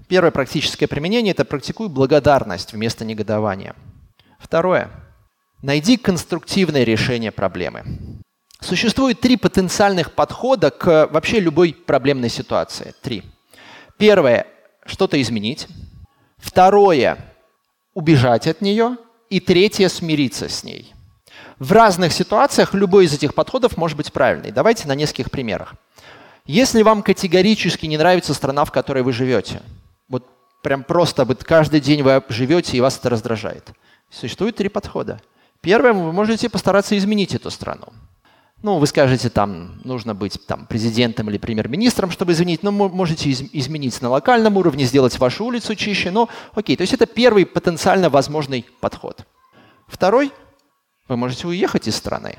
первое 0.08 0.30
практическое 0.30 0.86
применение– 0.86 1.32
это 1.32 1.44
практикуй 1.44 1.88
благодарность 1.88 2.72
вместо 2.72 3.04
негодования. 3.04 3.74
Второе. 4.38 4.88
Найди 5.62 5.96
конструктивное 5.96 6.84
решение 6.84 7.32
проблемы. 7.32 7.82
Существует 8.60 9.18
три 9.18 9.36
потенциальных 9.36 10.12
подхода 10.12 10.70
к 10.70 11.08
вообще 11.10 11.40
любой 11.40 11.74
проблемной 11.74 12.28
ситуации. 12.28 12.94
Три. 13.02 13.24
Первое– 13.98 14.46
что-то 14.86 15.20
изменить. 15.20 15.66
Второе– 16.38 17.18
убежать 17.94 18.46
от 18.46 18.60
нее– 18.60 18.96
и 19.32 19.40
третье– 19.40 19.88
смириться 19.88 20.50
с 20.50 20.62
ней. 20.62 20.92
В 21.58 21.72
разных 21.72 22.12
ситуациях 22.12 22.74
любой 22.74 23.06
из 23.06 23.14
этих 23.14 23.34
подходов 23.34 23.78
может 23.78 23.96
быть 23.96 24.12
правильный. 24.12 24.50
Давайте 24.50 24.86
на 24.86 24.94
нескольких 24.94 25.30
примерах. 25.30 25.74
Если 26.44 26.82
вам 26.82 27.02
категорически 27.02 27.86
не 27.86 27.96
нравится 27.96 28.34
страна, 28.34 28.66
в 28.66 28.72
которой 28.72 29.02
вы 29.02 29.14
живете, 29.14 29.62
вот 30.08 30.26
прям 30.62 30.84
просто 30.84 31.24
вот 31.24 31.44
каждый 31.44 31.80
день 31.80 32.02
вы 32.02 32.22
живете 32.28 32.76
и 32.76 32.80
вас 32.82 32.98
это 32.98 33.08
раздражает, 33.08 33.70
существует 34.10 34.56
три 34.56 34.68
подхода. 34.68 35.18
Первое, 35.62 35.94
вы 35.94 36.12
можете 36.12 36.50
постараться 36.50 36.98
изменить 36.98 37.34
эту 37.34 37.50
страну. 37.50 37.86
Ну, 38.62 38.78
вы 38.78 38.86
скажете, 38.86 39.28
там 39.28 39.80
нужно 39.82 40.14
быть 40.14 40.38
там, 40.46 40.66
президентом 40.66 41.28
или 41.28 41.36
премьер-министром, 41.36 42.12
чтобы 42.12 42.32
изменить. 42.32 42.62
Но 42.62 42.70
можете 42.70 43.28
из- 43.28 43.42
изменить 43.52 44.00
на 44.00 44.08
локальном 44.08 44.56
уровне, 44.56 44.84
сделать 44.84 45.18
вашу 45.18 45.44
улицу 45.44 45.74
чище. 45.74 46.12
Но 46.12 46.28
окей, 46.54 46.76
то 46.76 46.82
есть 46.82 46.92
это 46.92 47.06
первый 47.06 47.44
потенциально 47.44 48.08
возможный 48.08 48.64
подход. 48.80 49.26
Второй, 49.88 50.30
вы 51.08 51.16
можете 51.16 51.48
уехать 51.48 51.88
из 51.88 51.96
страны, 51.96 52.38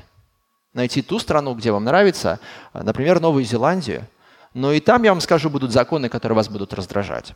найти 0.72 1.02
ту 1.02 1.18
страну, 1.18 1.54
где 1.54 1.72
вам 1.72 1.84
нравится, 1.84 2.40
например, 2.72 3.20
Новую 3.20 3.44
Зеландию. 3.44 4.08
Но 4.54 4.72
и 4.72 4.80
там, 4.80 5.02
я 5.02 5.10
вам 5.12 5.20
скажу, 5.20 5.50
будут 5.50 5.72
законы, 5.72 6.08
которые 6.08 6.36
вас 6.36 6.48
будут 6.48 6.72
раздражать. 6.72 7.34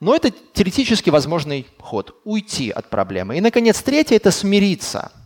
Но 0.00 0.14
это 0.14 0.30
теоретически 0.30 1.10
возможный 1.10 1.66
ход– 1.78 2.16
уйти 2.24 2.70
от 2.70 2.90
проблемы. 2.90 3.36
И, 3.36 3.40
наконец, 3.40 3.80
третье– 3.80 4.16
это 4.16 4.32
смириться– 4.32 5.12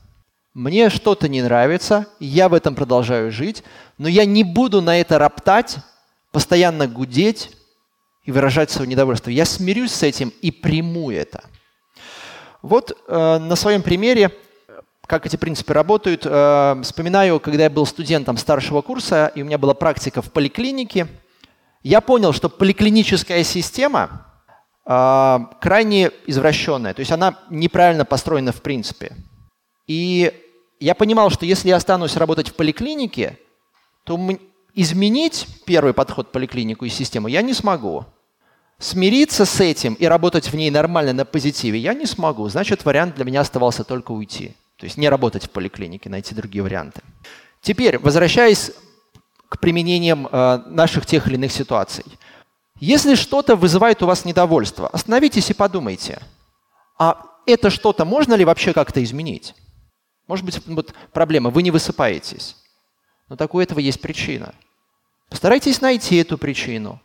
мне 0.55 0.91
что-то 0.91 1.29
не 1.29 1.41
нравится, 1.41 2.07
я 2.21 2.49
в 2.49 2.55
этом 2.55 2.75
продолжаю 2.75 3.33
жить, 3.33 3.65
но 3.97 4.09
я 4.09 4.27
не 4.27 4.45
буду 4.45 4.83
на 4.83 5.01
это 5.01 5.19
роптать, 5.19 5.79
постоянно 6.31 6.87
гудеть 6.87 7.51
и 8.25 8.33
выражать 8.33 8.71
свое 8.71 8.89
недовольство. 8.89 9.31
Я 9.31 9.47
смирюсь 9.47 9.93
с 9.93 10.03
этим 10.03 10.33
и 10.43 10.51
приму 10.51 11.11
это. 11.11 11.45
Вот 12.61 12.97
э, 13.09 13.39
на 13.39 13.57
своем 13.57 13.83
примере, 13.83 14.31
как 15.07 15.27
эти 15.27 15.37
принципы 15.37 15.73
работают, 15.73 16.27
э, 16.27 16.81
вспоминаю, 16.83 17.41
когда 17.41 17.65
я 17.65 17.71
был 17.71 17.87
студентом 17.87 18.37
старшего 18.37 18.83
курса, 18.83 19.33
и 19.35 19.43
у 19.43 19.47
меня 19.47 19.59
была 19.59 19.75
практика 19.75 20.21
в 20.21 20.31
поликлинике, 20.31 21.09
я 21.83 22.01
понял, 22.01 22.33
что 22.33 22.49
поликлиническая 22.51 23.43
система 23.43 24.27
э, 24.85 25.39
крайне 25.63 26.11
извращенная, 26.27 26.93
то 26.93 27.01
есть 27.01 27.11
она 27.11 27.39
неправильно 27.49 28.05
построена 28.05 28.53
в 28.53 28.61
принципе. 28.61 29.17
И 29.87 30.33
я 30.81 30.95
понимал, 30.95 31.31
что 31.31 31.47
если 31.47 31.69
я 31.69 31.77
останусь 31.77 32.17
работать 32.17 32.49
в 32.49 32.55
поликлинике, 32.55 33.39
то 34.05 34.19
изменить 34.75 35.47
первый 35.65 35.93
подход 35.93 36.33
поликлинику 36.33 36.85
и 36.85 36.89
систему 36.89 37.29
я 37.29 37.43
не 37.43 37.55
смогу. 37.55 38.05
смириться 38.79 39.45
с 39.45 39.61
этим 39.61 39.95
и 39.95 40.07
работать 40.07 40.49
в 40.49 40.57
ней 40.57 40.69
нормально 40.71 41.13
на 41.13 41.25
позитиве 41.25 41.79
я 41.79 41.95
не 41.95 42.05
смогу. 42.05 42.49
Значит, 42.49 42.85
вариант 42.85 43.15
для 43.15 43.25
меня 43.25 43.41
оставался 43.43 43.85
только 43.85 44.11
уйти. 44.11 44.57
То 44.77 44.87
есть 44.87 44.97
не 44.97 45.09
работать 45.09 45.45
в 45.45 45.51
поликлинике, 45.51 46.11
найти 46.11 46.35
другие 46.35 46.65
варианты. 46.65 47.01
Теперь, 47.61 47.99
возвращаясь 47.99 48.73
к 49.49 49.61
применениям 49.61 50.27
э, 50.27 50.63
наших 50.67 51.07
тех 51.07 51.29
или 51.29 51.35
иных 51.35 51.53
ситуаций. 51.53 52.05
Если 52.81 53.15
что-то 53.15 53.55
вызывает 53.55 54.03
у 54.03 54.07
вас 54.07 54.25
недовольство, 54.25 54.89
остановитесь 54.89 55.51
и 55.51 55.55
подумайте, 55.55 56.21
а 56.99 57.23
это 57.47 57.71
что-то 57.71 58.05
можно 58.05 58.35
ли 58.35 58.45
вообще 58.45 58.73
как-то 58.73 59.05
изменить? 59.05 59.55
Может 60.27 60.45
быть, 60.45 60.61
вот 60.67 60.95
проблема, 61.13 61.51
вы 61.51 61.63
не 61.63 61.71
высыпаетесь. 61.71 62.57
Но 63.29 63.37
так 63.37 63.55
у 63.55 63.61
этого 63.61 63.79
есть 63.79 64.01
причина. 64.01 64.55
Постарайтесь 65.29 65.81
найти 65.81 66.17
эту 66.17 66.39
причину 66.39 67.01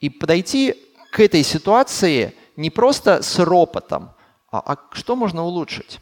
и 0.00 0.10
подойти 0.10 0.74
к 1.12 1.20
этой 1.20 1.42
ситуации 1.42 2.34
не 2.56 2.70
просто 2.70 3.22
с 3.22 3.38
ропотом, 3.38 4.10
а, 4.50 4.60
а 4.60 4.76
что 4.92 5.14
можно 5.16 5.44
улучшить. 5.44 6.00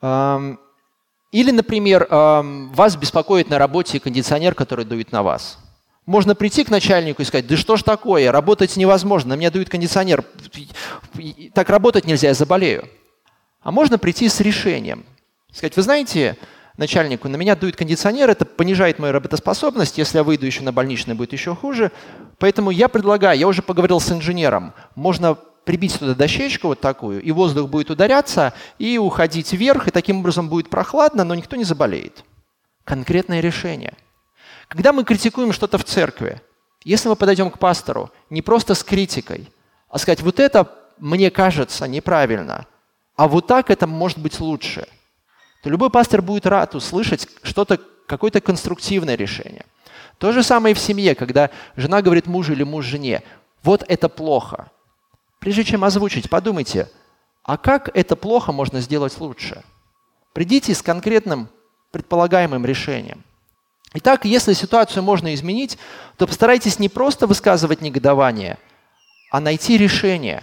Или, 0.00 1.50
например, 1.50 2.06
вас 2.10 2.96
беспокоит 2.96 3.50
на 3.50 3.58
работе 3.58 4.00
кондиционер, 4.00 4.54
который 4.54 4.84
дует 4.84 5.12
на 5.12 5.22
вас. 5.22 5.58
Можно 6.06 6.34
прийти 6.34 6.64
к 6.64 6.70
начальнику 6.70 7.20
и 7.20 7.24
сказать, 7.26 7.46
да 7.46 7.56
что 7.58 7.76
ж 7.76 7.82
такое, 7.82 8.32
работать 8.32 8.76
невозможно, 8.78 9.34
на 9.34 9.38
меня 9.38 9.50
дует 9.50 9.68
кондиционер, 9.68 10.24
так 11.52 11.68
работать 11.68 12.06
нельзя, 12.06 12.28
я 12.28 12.34
заболею. 12.34 12.88
А 13.60 13.70
можно 13.70 13.98
прийти 13.98 14.28
с 14.30 14.40
решением. 14.40 15.04
Сказать, 15.52 15.76
вы 15.76 15.82
знаете, 15.82 16.36
начальнику, 16.76 17.28
на 17.28 17.36
меня 17.36 17.56
дует 17.56 17.74
кондиционер, 17.74 18.28
это 18.28 18.44
понижает 18.44 18.98
мою 18.98 19.12
работоспособность, 19.12 19.98
если 19.98 20.18
я 20.18 20.24
выйду 20.24 20.46
еще 20.46 20.62
на 20.62 20.72
больничный, 20.72 21.14
будет 21.14 21.32
еще 21.32 21.54
хуже. 21.54 21.90
Поэтому 22.38 22.70
я 22.70 22.88
предлагаю, 22.88 23.38
я 23.38 23.48
уже 23.48 23.62
поговорил 23.62 23.98
с 23.98 24.12
инженером, 24.12 24.74
можно 24.94 25.34
прибить 25.64 25.98
туда 25.98 26.14
дощечку 26.14 26.68
вот 26.68 26.80
такую, 26.80 27.22
и 27.22 27.30
воздух 27.32 27.68
будет 27.68 27.90
ударяться, 27.90 28.52
и 28.78 28.98
уходить 28.98 29.52
вверх, 29.52 29.88
и 29.88 29.90
таким 29.90 30.20
образом 30.20 30.48
будет 30.48 30.70
прохладно, 30.70 31.24
но 31.24 31.34
никто 31.34 31.56
не 31.56 31.64
заболеет. 31.64 32.24
Конкретное 32.84 33.40
решение. 33.40 33.94
Когда 34.68 34.92
мы 34.92 35.04
критикуем 35.04 35.52
что-то 35.52 35.78
в 35.78 35.84
церкви, 35.84 36.40
если 36.84 37.08
мы 37.08 37.16
подойдем 37.16 37.50
к 37.50 37.58
пастору 37.58 38.10
не 38.30 38.42
просто 38.42 38.74
с 38.74 38.84
критикой, 38.84 39.48
а 39.88 39.98
сказать, 39.98 40.20
вот 40.22 40.40
это 40.40 40.70
мне 40.98 41.30
кажется 41.30 41.88
неправильно, 41.88 42.66
а 43.16 43.28
вот 43.28 43.46
так 43.46 43.70
это 43.70 43.86
может 43.86 44.18
быть 44.18 44.40
лучше– 44.40 44.86
то 45.62 45.70
любой 45.70 45.90
пастор 45.90 46.22
будет 46.22 46.46
рад 46.46 46.74
услышать 46.74 47.28
что-то, 47.42 47.80
какое-то 48.06 48.40
конструктивное 48.40 49.16
решение. 49.16 49.64
То 50.18 50.32
же 50.32 50.42
самое 50.42 50.72
и 50.72 50.74
в 50.74 50.80
семье, 50.80 51.14
когда 51.14 51.50
жена 51.76 52.02
говорит 52.02 52.26
мужу 52.26 52.52
или 52.52 52.64
муж 52.64 52.84
жене, 52.84 53.22
вот 53.62 53.84
это 53.88 54.08
плохо. 54.08 54.70
Прежде 55.38 55.64
чем 55.64 55.84
озвучить, 55.84 56.28
подумайте, 56.28 56.90
а 57.42 57.56
как 57.56 57.90
это 57.96 58.16
плохо 58.16 58.52
можно 58.52 58.80
сделать 58.80 59.18
лучше? 59.20 59.62
Придите 60.32 60.74
с 60.74 60.82
конкретным 60.82 61.48
предполагаемым 61.92 62.66
решением. 62.66 63.24
Итак, 63.94 64.24
если 64.24 64.52
ситуацию 64.52 65.02
можно 65.02 65.34
изменить, 65.34 65.78
то 66.16 66.26
постарайтесь 66.26 66.78
не 66.78 66.88
просто 66.88 67.26
высказывать 67.26 67.80
негодование, 67.80 68.58
а 69.30 69.40
найти 69.40 69.78
решение 69.78 70.42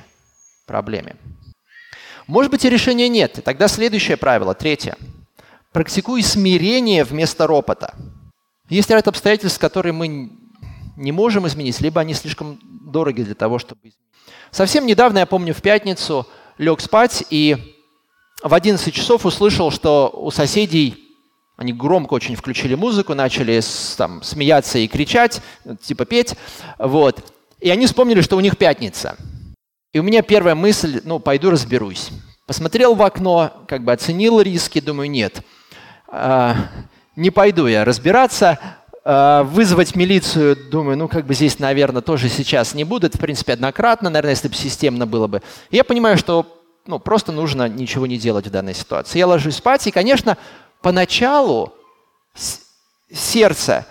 проблеме. 0.65 1.15
Может 2.27 2.51
быть, 2.51 2.65
и 2.65 2.69
решения 2.69 3.07
нет. 3.07 3.39
Тогда 3.43 3.67
следующее 3.67 4.17
правило, 4.17 4.53
третье. 4.53 4.97
Практикуй 5.71 6.23
смирение 6.23 7.03
вместо 7.03 7.45
ропота. 7.47 7.93
Есть 8.69 8.89
ряд 8.89 9.07
обстоятельств, 9.07 9.59
которые 9.59 9.93
мы 9.93 10.31
не 10.97 11.11
можем 11.11 11.45
изменить, 11.47 11.81
либо 11.81 12.01
они 12.01 12.13
слишком 12.13 12.59
дороги 12.63 13.21
для 13.21 13.35
того, 13.35 13.59
чтобы 13.59 13.81
изменить. 13.81 13.99
Совсем 14.49 14.85
недавно, 14.87 15.19
я 15.19 15.25
помню, 15.25 15.53
в 15.53 15.61
пятницу 15.61 16.27
лег 16.57 16.79
спать 16.79 17.25
и 17.29 17.75
в 18.41 18.53
11 18.53 18.93
часов 18.93 19.25
услышал, 19.25 19.69
что 19.69 20.09
у 20.09 20.31
соседей 20.31 20.97
они 21.57 21.73
громко 21.73 22.13
очень 22.13 22.35
включили 22.35 22.75
музыку, 22.75 23.13
начали 23.13 23.61
там, 23.97 24.23
смеяться 24.23 24.79
и 24.79 24.87
кричать, 24.87 25.41
типа 25.81 26.05
петь. 26.05 26.35
Вот. 26.79 27.33
И 27.59 27.69
они 27.69 27.85
вспомнили, 27.85 28.21
что 28.21 28.35
у 28.35 28.41
них 28.41 28.57
пятница– 28.57 29.15
и 29.95 29.99
у 29.99 30.03
меня 30.03 30.21
первая 30.23 30.55
мысль, 30.55 30.99
ну, 31.05 31.19
пойду 31.19 31.49
разберусь. 31.49 32.09
Посмотрел 32.45 32.95
в 32.95 33.01
окно, 33.01 33.63
как 33.65 33.85
бы 33.85 33.93
оценил 33.93 34.41
риски, 34.41 34.81
думаю, 34.81 35.09
нет, 35.09 35.41
э, 36.11 36.53
не 37.15 37.29
пойду 37.29 37.67
я 37.67 37.85
разбираться. 37.85 38.59
Э, 39.05 39.43
вызвать 39.43 39.95
милицию, 39.95 40.57
думаю, 40.69 40.97
ну, 40.97 41.07
как 41.07 41.25
бы 41.25 41.33
здесь, 41.33 41.59
наверное, 41.59 42.01
тоже 42.01 42.27
сейчас 42.27 42.73
не 42.73 42.83
будет. 42.83 43.15
В 43.15 43.19
принципе, 43.19 43.53
однократно, 43.53 44.09
наверное, 44.09 44.31
если 44.31 44.49
бы 44.49 44.55
системно 44.55 45.07
было 45.07 45.27
бы. 45.27 45.41
я 45.71 45.85
понимаю, 45.85 46.17
что 46.17 46.45
ну, 46.85 46.99
просто 46.99 47.31
нужно 47.31 47.69
ничего 47.69 48.05
не 48.05 48.17
делать 48.17 48.47
в 48.47 48.51
данной 48.51 48.73
ситуации. 48.73 49.17
Я 49.17 49.27
ложусь 49.27 49.55
спать, 49.55 49.87
и, 49.87 49.91
конечно, 49.91 50.37
поначалу 50.81 51.73
сердце 53.09 53.85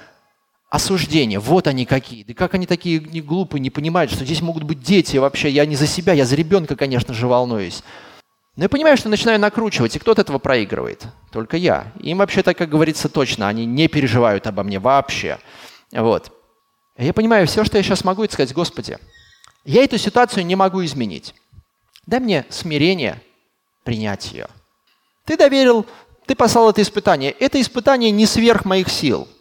осуждение. 0.74 1.38
Вот 1.38 1.68
они 1.68 1.86
какие. 1.86 2.24
Да 2.24 2.34
как 2.34 2.54
они 2.54 2.66
такие 2.66 2.98
не 2.98 3.20
глупые, 3.20 3.60
не 3.60 3.70
понимают, 3.70 4.10
что 4.10 4.24
здесь 4.24 4.42
могут 4.42 4.64
быть 4.64 4.82
дети 4.82 5.16
вообще. 5.18 5.48
Я 5.48 5.66
не 5.66 5.76
за 5.76 5.86
себя, 5.86 6.14
я 6.14 6.26
за 6.26 6.34
ребенка, 6.34 6.74
конечно 6.74 7.14
же, 7.14 7.28
волнуюсь. 7.28 7.84
Но 8.56 8.64
я 8.64 8.68
понимаю, 8.68 8.96
что 8.96 9.08
начинаю 9.08 9.38
накручивать, 9.38 9.94
и 9.94 9.98
кто 10.00 10.12
от 10.12 10.18
этого 10.18 10.38
проигрывает? 10.38 11.04
Только 11.30 11.56
я. 11.56 11.92
Им 12.00 12.18
вообще-то, 12.18 12.54
как 12.54 12.68
говорится, 12.68 13.08
точно, 13.08 13.46
они 13.46 13.66
не 13.66 13.86
переживают 13.86 14.48
обо 14.48 14.64
мне 14.64 14.80
вообще. 14.80 15.38
Вот. 15.92 16.32
Я 16.98 17.12
понимаю, 17.12 17.46
все, 17.46 17.64
что 17.64 17.76
я 17.76 17.82
сейчас 17.84 18.02
могу, 18.02 18.24
это 18.24 18.34
сказать, 18.34 18.52
Господи, 18.52 18.98
я 19.64 19.84
эту 19.84 19.96
ситуацию 19.96 20.44
не 20.44 20.56
могу 20.56 20.84
изменить. 20.84 21.34
Дай 22.06 22.18
мне 22.18 22.46
смирение 22.48 23.20
принять 23.84 24.32
ее. 24.32 24.48
Ты 25.24 25.36
доверил, 25.36 25.86
ты 26.26 26.34
послал 26.34 26.70
это 26.70 26.82
испытание. 26.82 27.30
Это 27.30 27.60
испытание 27.60 28.10
не 28.10 28.26
сверх 28.26 28.64
моих 28.64 28.88
сил– 28.88 29.28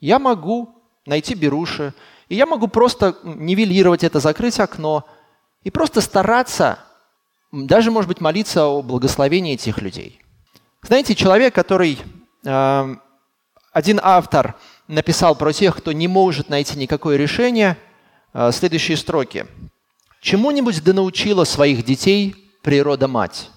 я 0.00 0.18
могу 0.18 0.74
найти 1.06 1.34
беруши, 1.34 1.94
и 2.28 2.34
я 2.34 2.46
могу 2.46 2.68
просто 2.68 3.16
нивелировать 3.22 4.04
это, 4.04 4.20
закрыть 4.20 4.58
окно 4.60 5.06
и 5.62 5.70
просто 5.70 6.00
стараться, 6.00 6.78
даже, 7.52 7.90
может 7.90 8.08
быть, 8.08 8.20
молиться 8.20 8.66
о 8.66 8.82
благословении 8.82 9.54
этих 9.54 9.80
людей. 9.80 10.20
Знаете, 10.82 11.14
человек, 11.14 11.54
который... 11.54 11.98
Э, 12.44 12.96
один 13.72 13.98
автор 14.02 14.54
написал 14.86 15.34
про 15.34 15.52
тех, 15.52 15.76
кто 15.76 15.90
не 15.92 16.06
может 16.06 16.48
найти 16.48 16.78
никакое 16.78 17.16
решение, 17.16 17.76
э, 18.32 18.52
следующие 18.52 18.96
строки. 18.96 19.46
«Чему-нибудь 20.20 20.82
да 20.84 20.92
научила 20.92 21.44
своих 21.44 21.84
детей 21.84 22.36
природа-мать. 22.62 23.50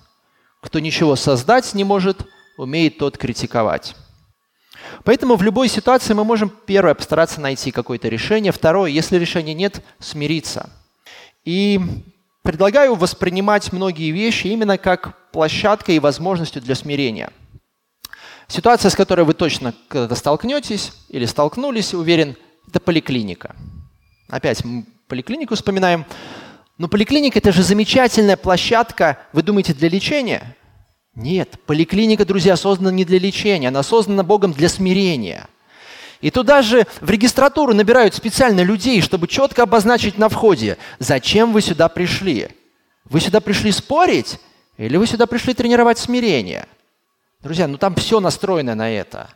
Кто 0.61 0.79
ничего 0.79 1.15
создать 1.15 1.73
не 1.73 1.83
может, 1.83 2.25
умеет 2.57 2.97
тот 2.97 3.17
критиковать». 3.17 3.95
Поэтому 5.03 5.35
в 5.35 5.43
любой 5.43 5.67
ситуации 5.67 6.13
мы 6.13 6.23
можем, 6.23 6.51
первое, 6.65 6.93
постараться 6.93 7.41
найти 7.41 7.71
какое-то 7.71 8.07
решение, 8.07 8.51
второе, 8.51 8.89
если 8.89 9.17
решения 9.17 9.53
нет, 9.53 9.81
смириться. 9.99 10.69
И 11.45 11.79
предлагаю 12.43 12.95
воспринимать 12.95 13.71
многие 13.73 14.11
вещи 14.11 14.47
именно 14.47 14.77
как 14.77 15.31
площадкой 15.31 15.95
и 15.95 15.99
возможностью 15.99 16.61
для 16.61 16.75
смирения. 16.75 17.31
Ситуация, 18.47 18.89
с 18.89 18.95
которой 18.95 19.25
вы 19.25 19.33
точно 19.33 19.73
когда-то 19.89 20.15
столкнетесь 20.15 20.93
или 21.09 21.25
столкнулись, 21.25 21.93
уверен, 21.93 22.37
это 22.67 22.79
поликлиника. 22.79 23.55
Опять 24.29 24.63
мы 24.63 24.85
поликлинику 25.07 25.55
вспоминаем. 25.55 26.05
Но 26.77 26.87
поликлиника– 26.87 27.39
это 27.39 27.51
же 27.51 27.63
замечательная 27.63 28.37
площадка, 28.37 29.17
вы 29.33 29.41
думаете, 29.41 29.73
для 29.73 29.89
лечения? 29.89 30.55
Нет, 31.17 31.59
поликлиника, 31.65 32.25
друзья, 32.25 32.55
создана 32.55 32.91
не 32.91 33.03
для 33.03 33.17
лечения, 33.17 33.69
она 33.69 33.81
создана 33.81 34.21
Богом 34.21 34.53
для 34.53 34.69
смирения. 34.69 35.47
И 36.21 36.29
туда 36.29 36.61
же 36.61 36.85
в 37.01 37.09
регистратуру 37.09 37.73
набирают 37.73 38.13
специально 38.13 38.61
людей, 38.61 39.01
чтобы 39.01 39.27
четко 39.27 39.63
обозначить 39.63 40.19
на 40.19 40.29
входе, 40.29 40.77
зачем 40.99 41.53
вы 41.53 41.61
сюда 41.61 41.89
пришли. 41.89 42.49
Вы 43.05 43.19
сюда 43.19 43.41
пришли 43.41 43.71
спорить 43.71 44.39
или 44.77 44.95
вы 44.95 45.07
сюда 45.07 45.25
пришли 45.25 45.55
тренировать 45.55 45.97
смирение? 45.97 46.67
Друзья, 47.41 47.67
ну 47.67 47.79
там 47.79 47.95
все 47.95 48.19
настроено 48.19 48.75
на 48.75 48.91
это. 48.91 49.31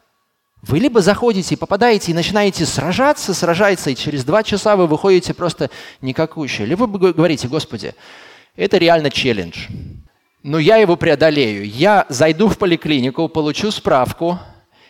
Вы 0.61 0.77
либо 0.77 1.01
заходите 1.01 1.55
и 1.55 1.57
попадаете 1.57 2.11
и 2.11 2.15
начинаете 2.15 2.67
сражаться, 2.67 3.33
сражаться, 3.33 3.89
и 3.89 3.95
через 3.95 4.23
два 4.23 4.43
часа 4.43 4.75
вы 4.75 4.85
выходите 4.85 5.33
просто 5.33 5.71
никакущие. 6.01 6.67
Либо 6.67 6.83
вы 6.83 7.11
говорите, 7.11 7.47
Господи, 7.47 7.95
это 8.55 8.77
реально 8.77 9.09
челлендж 9.09 9.65
но 10.43 10.59
я 10.59 10.77
его 10.77 10.95
преодолею. 10.95 11.67
Я 11.67 12.05
зайду 12.09 12.47
в 12.47 12.57
поликлинику, 12.57 13.29
получу 13.29 13.71
справку, 13.71 14.39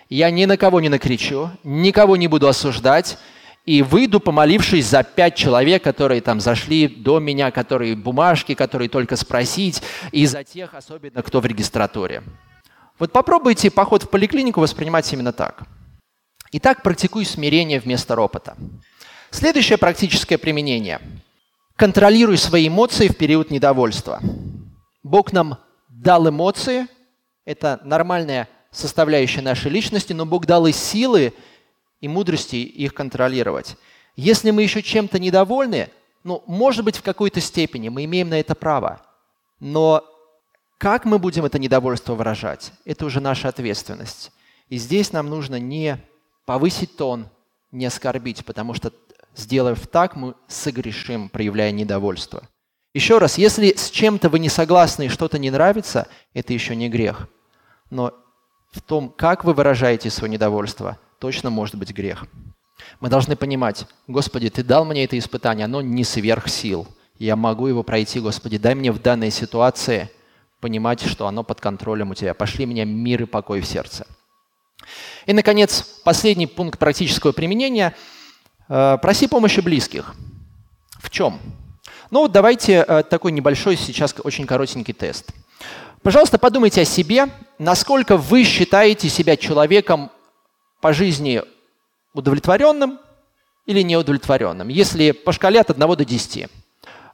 я 0.09 0.29
ни 0.29 0.45
на 0.45 0.57
кого 0.57 0.79
не 0.81 0.89
накричу, 0.89 1.49
никого 1.63 2.17
не 2.17 2.27
буду 2.27 2.47
осуждать, 2.47 3.17
и 3.65 3.81
выйду, 3.81 4.19
помолившись 4.19 4.87
за 4.87 5.03
пять 5.03 5.35
человек, 5.35 5.83
которые 5.83 6.21
там 6.21 6.39
зашли 6.41 6.87
до 6.87 7.19
меня, 7.19 7.51
которые 7.51 7.95
бумажки, 7.95 8.55
которые 8.55 8.89
только 8.89 9.15
спросить, 9.15 9.83
и 10.11 10.25
за 10.25 10.43
тех, 10.43 10.73
особенно 10.73 11.21
кто 11.21 11.39
в 11.39 11.45
регистратуре. 11.45 12.23
Вот 12.97 13.11
попробуйте 13.11 13.69
поход 13.71 14.03
в 14.03 14.09
поликлинику 14.09 14.61
воспринимать 14.61 15.11
именно 15.13 15.31
так. 15.31 15.63
Итак, 16.51 16.83
практикуй 16.83 17.25
смирение 17.25 17.79
вместо 17.79 18.15
ропота. 18.15 18.55
Следующее 19.29 19.77
практическое 19.77 20.37
применение– 20.37 20.99
контролируй 21.77 22.37
свои 22.37 22.67
эмоции 22.67 23.07
в 23.07 23.15
период 23.15 23.49
недовольства. 23.49 24.21
Бог 25.03 25.33
нам 25.33 25.57
дал 25.89 26.29
эмоции, 26.29 26.87
это 27.45 27.79
нормальная 27.83 28.47
составляющая 28.71 29.41
нашей 29.41 29.71
личности, 29.71 30.13
но 30.13 30.25
Бог 30.25 30.45
дал 30.45 30.67
и 30.67 30.71
силы, 30.71 31.33
и 31.99 32.07
мудрости 32.07 32.55
их 32.55 32.93
контролировать. 32.93 33.77
Если 34.15 34.51
мы 34.51 34.63
еще 34.63 34.81
чем-то 34.81 35.19
недовольны, 35.19 35.89
ну, 36.23 36.43
может 36.47 36.85
быть, 36.85 36.97
в 36.97 37.03
какой-то 37.03 37.41
степени 37.41 37.89
мы 37.89 38.05
имеем 38.05 38.29
на 38.29 38.39
это 38.39 38.55
право, 38.55 39.01
но 39.59 40.03
как 40.77 41.05
мы 41.05 41.19
будем 41.19 41.45
это 41.45 41.59
недовольство 41.59 42.15
выражать, 42.15 42.73
это 42.85 43.05
уже 43.05 43.19
наша 43.19 43.49
ответственность. 43.49 44.31
И 44.67 44.77
здесь 44.77 45.11
нам 45.11 45.29
нужно 45.29 45.59
не 45.59 45.97
повысить 46.45 46.95
тон, 46.95 47.27
не 47.71 47.85
оскорбить, 47.85 48.45
потому 48.45 48.73
что, 48.73 48.91
сделав 49.35 49.85
так, 49.87 50.15
мы 50.15 50.33
согрешим, 50.47 51.29
проявляя 51.29 51.71
недовольство. 51.71 52.47
Еще 52.93 53.19
раз, 53.19 53.37
если 53.37 53.73
с 53.73 53.89
чем-то 53.89 54.29
вы 54.29 54.39
не 54.39 54.49
согласны 54.49 55.05
и 55.05 55.09
что-то 55.09 55.39
не 55.39 55.49
нравится, 55.49 56.07
это 56.33 56.51
еще 56.51 56.75
не 56.75 56.89
грех. 56.89 57.27
Но 57.89 58.13
в 58.71 58.81
том, 58.81 59.09
как 59.09 59.45
вы 59.45 59.53
выражаете 59.53 60.09
свое 60.09 60.31
недовольство, 60.31 60.97
точно 61.19 61.49
может 61.49 61.75
быть 61.75 61.93
грех. 61.93 62.25
Мы 62.99 63.09
должны 63.09 63.35
понимать, 63.35 63.85
Господи, 64.07 64.49
Ты 64.49 64.63
дал 64.63 64.85
мне 64.85 65.05
это 65.05 65.17
испытание, 65.17 65.65
оно 65.65 65.81
не 65.81 66.03
сверх 66.03 66.49
сил. 66.49 66.87
Я 67.17 67.35
могу 67.35 67.67
его 67.67 67.83
пройти, 67.83 68.19
Господи, 68.19 68.57
дай 68.57 68.75
мне 68.75 68.91
в 68.91 69.01
данной 69.01 69.31
ситуации 69.31 70.09
понимать, 70.59 71.01
что 71.01 71.27
оно 71.27 71.43
под 71.43 71.61
контролем 71.61 72.11
у 72.11 72.15
Тебя. 72.15 72.33
Пошли 72.33 72.65
мне 72.65 72.83
мир 72.83 73.23
и 73.23 73.25
покой 73.25 73.61
в 73.61 73.65
сердце. 73.65 74.05
И, 75.25 75.33
наконец, 75.33 75.83
последний 76.03 76.47
пункт 76.47 76.79
практического 76.79 77.31
применения. 77.31 77.95
Э, 78.67 78.97
проси 79.01 79.27
помощи 79.27 79.59
близких. 79.59 80.15
В 80.99 81.09
чем? 81.09 81.39
Ну 82.11 82.23
вот 82.23 82.33
давайте 82.33 82.83
э, 82.85 83.03
такой 83.03 83.31
небольшой 83.31 83.77
сейчас 83.77 84.13
очень 84.21 84.45
коротенький 84.45 84.93
тест. 84.93 85.31
Пожалуйста, 86.03 86.37
подумайте 86.37 86.81
о 86.81 86.85
себе, 86.85 87.29
насколько 87.57 88.17
вы 88.17 88.43
считаете 88.43 89.07
себя 89.07 89.37
человеком 89.37 90.11
по 90.81 90.91
жизни 90.91 91.41
удовлетворенным 92.13 92.99
или 93.65 93.81
неудовлетворенным, 93.81 94.67
если 94.67 95.11
по 95.11 95.31
шкале 95.31 95.61
от 95.61 95.69
1 95.69 95.79
до 95.79 96.03
10. 96.03 96.49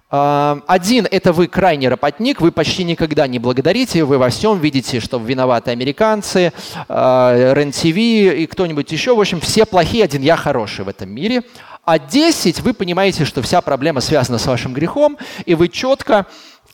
А, 0.09 0.61
один– 0.65 1.05
это 1.11 1.31
вы 1.31 1.47
крайне 1.47 1.89
работник, 1.89 2.41
вы 2.41 2.51
почти 2.51 2.83
никогда 2.83 3.27
не 3.27 3.37
благодарите, 3.37 4.03
вы 4.03 4.17
во 4.17 4.29
всем 4.29 4.57
видите, 4.59 4.99
что 4.99 5.19
виноваты 5.19 5.69
американцы, 5.69 6.53
а, 6.87 7.53
РЕН-ТВ 7.53 7.97
и 7.97 8.47
кто-нибудь 8.47 8.91
еще. 8.91 9.15
В 9.15 9.19
общем, 9.19 9.41
все 9.41 9.65
плохие, 9.67 10.05
один 10.05 10.23
я 10.23 10.37
хороший 10.37 10.85
в 10.85 10.87
этом 10.87 11.09
мире. 11.09 11.43
А 11.87 11.99
10 11.99 12.59
вы 12.63 12.73
понимаете, 12.73 13.23
что 13.23 13.41
вся 13.41 13.61
проблема 13.61 14.01
связана 14.01 14.39
с 14.39 14.45
вашим 14.45 14.73
грехом, 14.73 15.17
и 15.45 15.55
вы 15.55 15.69
четко 15.69 16.25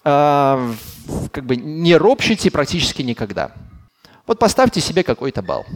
а, 0.03 0.73
как 1.31 1.45
бы 1.45 1.55
не 1.55 1.95
ропщите 1.95 2.49
практически 2.49 3.03
никогда. 3.03 3.51
Вот 4.25 4.39
поставьте 4.39 4.81
себе 4.81 5.03
какой-то 5.03 5.43
балл. 5.43 5.67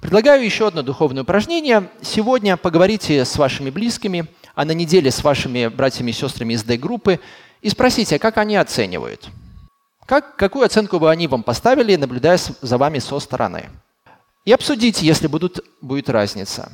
Предлагаю 0.00 0.44
еще 0.44 0.66
одно 0.66 0.82
духовное 0.82 1.22
упражнение. 1.22 1.88
Сегодня 2.02 2.56
поговорите 2.56 3.24
с 3.24 3.36
вашими 3.36 3.70
близкими, 3.70 4.26
а 4.56 4.64
на 4.64 4.72
неделе 4.72 5.12
с 5.12 5.22
вашими 5.22 5.68
братьями 5.68 6.10
и 6.10 6.14
сестрами 6.14 6.54
из 6.54 6.64
D-группы 6.64 7.20
и 7.62 7.68
спросите, 7.68 8.18
как 8.18 8.38
они 8.38 8.56
оценивают. 8.56 9.28
Как, 10.04 10.34
какую 10.34 10.66
оценку 10.66 10.98
бы 10.98 11.12
они 11.12 11.28
вам 11.28 11.44
поставили, 11.44 11.94
наблюдая 11.94 12.40
за 12.60 12.76
вами 12.76 12.98
со 12.98 13.20
стороны. 13.20 13.70
И 14.44 14.50
обсудите, 14.52 15.06
если 15.06 15.28
будут, 15.28 15.64
будет 15.80 16.10
разница. 16.10 16.72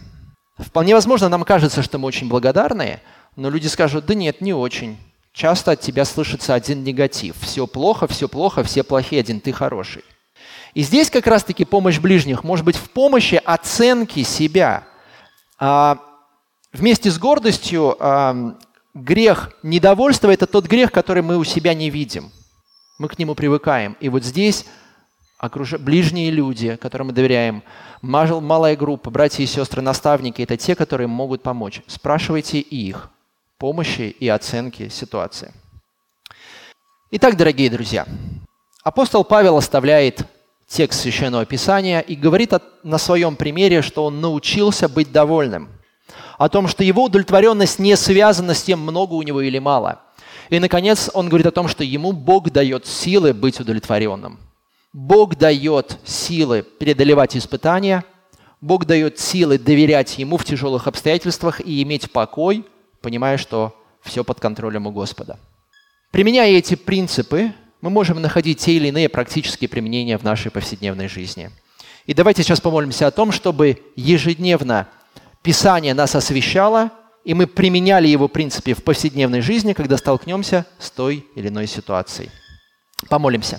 Вполне 0.61 0.95
возможно, 0.95 1.29
нам 1.29 1.45
кажется, 1.45 1.83
что 1.83 1.99
мы 1.99 2.07
очень 2.07 2.29
благодарные, 2.29 3.03
но 3.37 3.51
люди 3.51 3.67
скажут, 3.67 4.07
да 4.07 4.15
нет, 4.15 4.41
не 4.41 4.53
очень. 4.53 4.99
Часто 5.33 5.73
от 5.73 5.81
тебя 5.81 6.05
слышится 6.05 6.55
один 6.55 6.85
негатив. 6.85 7.37
Все 7.41 7.67
плохо, 7.67 8.07
все 8.07 8.29
плохо, 8.29 8.63
все 8.63 8.83
плохие, 8.83 9.21
один 9.21 9.41
ты 9.41 9.53
хороший. 9.53 10.05
И 10.75 10.83
здесь 10.83 11.11
как 11.11 11.27
раз-таки 11.27 11.65
помощь 11.65 11.99
ближних 11.99 12.45
может 12.45 12.65
быть 12.65 12.77
в 12.77 12.91
помощи 12.91 13.41
оценки 13.45 14.23
себя. 14.23 14.85
А, 15.59 15.99
вместе 16.73 17.11
с 17.11 17.19
гордостью 17.19 17.97
а, 17.99 18.57
грех 18.95 19.53
недовольства– 19.63 20.31
это 20.33 20.47
тот 20.47 20.67
грех, 20.67 20.93
который 20.93 21.23
мы 21.23 21.39
у 21.39 21.45
себя 21.45 21.75
не 21.75 21.91
видим. 21.91 22.31
Мы 22.99 23.09
к 23.09 23.19
нему 23.19 23.35
привыкаем. 23.35 23.97
И 24.01 24.09
вот 24.09 24.25
здесь 24.25 24.67
окруж... 25.41 25.75
ближние 25.79 26.31
люди, 26.31 26.77
которым 26.77 27.09
мы 27.09 27.13
доверяем, 27.13 27.63
малая 28.03 28.77
группа, 28.77 29.11
братья 29.11 29.43
и 29.43 29.47
сестры, 29.47 29.83
наставники– 29.83 30.43
это 30.43 30.57
те, 30.57 30.75
которые 30.75 31.09
могут 31.09 31.43
помочь. 31.43 31.83
Спрашивайте 31.87 32.61
их 32.61 33.11
помощи 33.59 34.15
и 34.21 34.29
оценки 34.29 34.89
ситуации. 34.89 35.53
Итак, 37.11 37.37
дорогие 37.37 37.71
друзья, 37.71 38.07
апостол 38.85 39.25
Павел 39.25 39.57
оставляет 39.57 40.27
текст 40.69 41.01
Священного 41.01 41.45
Писания 41.45 42.01
и 42.01 42.15
говорит 42.15 42.53
на 42.85 42.99
своем 42.99 43.35
примере, 43.35 43.83
что 43.83 44.05
он 44.05 44.21
научился 44.21 44.89
быть 44.89 45.11
довольным. 45.11 45.69
О 46.39 46.49
том, 46.49 46.69
что 46.69 46.85
его 46.85 47.05
удовлетворенность 47.05 47.79
не 47.79 47.97
связана 47.97 48.55
с 48.55 48.63
тем, 48.63 48.81
много 48.81 49.15
у 49.15 49.23
него 49.23 49.41
или 49.41 49.59
мало. 49.59 50.01
И, 50.49 50.59
наконец, 50.59 51.11
он 51.13 51.29
говорит 51.29 51.47
о 51.47 51.51
том, 51.51 51.69
что 51.69 51.85
ему 51.85 52.13
Бог 52.13 52.51
дает 52.51 52.87
силы 52.87 53.35
быть 53.35 53.61
удовлетворенным. 53.61 54.39
Бог 54.93 55.37
дает 55.37 55.99
силы 56.05 56.63
преодолевать 56.63 57.37
испытания, 57.37 58.05
Бог 58.61 58.85
дает 58.85 59.19
силы 59.19 59.59
доверять 59.59 60.19
Ему 60.19 60.37
в 60.37 60.45
тяжелых 60.45 60.87
обстоятельствах 60.87 61.61
и 61.61 61.83
иметь 61.83 62.11
покой, 62.11 62.67
понимая, 63.01 63.39
что 63.39 63.75
все 64.03 64.25
под 64.25 64.41
контролем 64.41 64.87
у 64.87 64.91
Господа. 64.91 65.39
Применяя 66.11 66.51
эти 66.51 66.75
принципы, 66.75 67.53
мы 67.81 67.91
можем 67.91 68.21
находить 68.21 68.59
те 68.59 68.73
или 68.73 68.89
иные 68.89 69.09
практические 69.09 69.69
применения 69.69 70.19
в 70.19 70.25
нашей 70.25 70.51
повседневной 70.51 71.09
жизни. 71.09 71.51
И 72.07 72.13
давайте 72.13 72.43
сейчас 72.43 72.61
помолимся 72.61 73.07
о 73.07 73.11
том, 73.11 73.33
чтобы 73.33 73.81
ежедневно 73.97 74.89
Писание 75.43 75.95
нас 75.95 76.15
освещало, 76.15 76.91
и 77.25 77.33
мы 77.33 77.47
применяли 77.47 78.09
его 78.09 78.29
принципе 78.29 78.75
в 78.75 78.85
повседневной 78.85 79.41
жизни, 79.41 79.73
когда 79.73 79.97
столкнемся 79.97 80.67
с 80.79 80.91
той 80.91 81.25
или 81.35 81.49
иной 81.49 81.67
ситуацией. 81.67 82.31
Помолимся. 83.09 83.59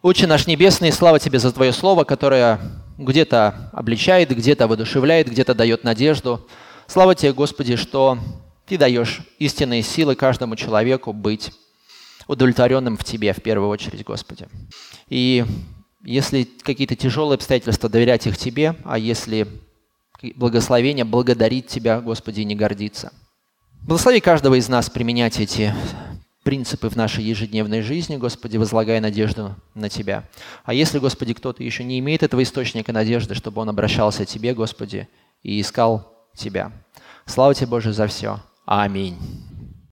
Отче 0.00 0.28
наш 0.28 0.46
Небесный, 0.46 0.92
слава 0.92 1.18
Тебе 1.18 1.40
за 1.40 1.50
Твое 1.50 1.72
Слово, 1.72 2.04
которое 2.04 2.60
где-то 2.98 3.68
обличает, 3.72 4.30
где-то 4.30 4.68
воодушевляет, 4.68 5.28
где-то 5.28 5.54
дает 5.54 5.82
надежду. 5.82 6.46
Слава 6.86 7.16
Тебе, 7.16 7.32
Господи, 7.32 7.74
что 7.74 8.16
Ты 8.64 8.78
даешь 8.78 9.22
истинные 9.40 9.82
силы 9.82 10.14
каждому 10.14 10.54
человеку 10.54 11.12
быть 11.12 11.50
удовлетворенным 12.28 12.96
в 12.96 13.02
Тебе 13.02 13.32
в 13.32 13.42
первую 13.42 13.70
очередь, 13.70 14.04
Господи. 14.04 14.46
И 15.08 15.44
если 16.04 16.44
какие-то 16.44 16.94
тяжелые 16.94 17.34
обстоятельства, 17.34 17.88
доверять 17.88 18.24
их 18.28 18.38
Тебе, 18.38 18.76
а 18.84 18.98
если 18.98 19.48
благословение, 20.36 21.04
благодарить 21.04 21.66
Тебя, 21.66 22.00
Господи, 22.00 22.42
и 22.42 22.44
не 22.44 22.54
гордиться. 22.54 23.12
Благослови 23.82 24.20
каждого 24.20 24.54
из 24.54 24.68
нас 24.68 24.90
применять 24.90 25.40
эти 25.40 25.74
принципы 26.48 26.88
в 26.88 26.96
нашей 26.96 27.24
ежедневной 27.24 27.82
жизни, 27.82 28.16
Господи, 28.16 28.56
возлагая 28.56 29.02
надежду 29.02 29.54
на 29.74 29.90
Тебя. 29.90 30.24
А 30.64 30.72
если, 30.72 30.98
Господи, 30.98 31.34
кто-то 31.34 31.62
еще 31.62 31.84
не 31.84 31.98
имеет 31.98 32.22
этого 32.22 32.42
источника 32.42 32.90
надежды, 32.90 33.34
чтобы 33.34 33.60
он 33.60 33.68
обращался 33.68 34.24
к 34.24 34.28
Тебе, 34.28 34.54
Господи, 34.54 35.08
и 35.42 35.60
искал 35.60 36.10
Тебя. 36.34 36.72
Слава 37.26 37.54
Тебе, 37.54 37.66
Боже, 37.66 37.92
за 37.92 38.06
все. 38.06 38.40
Аминь. 38.64 39.18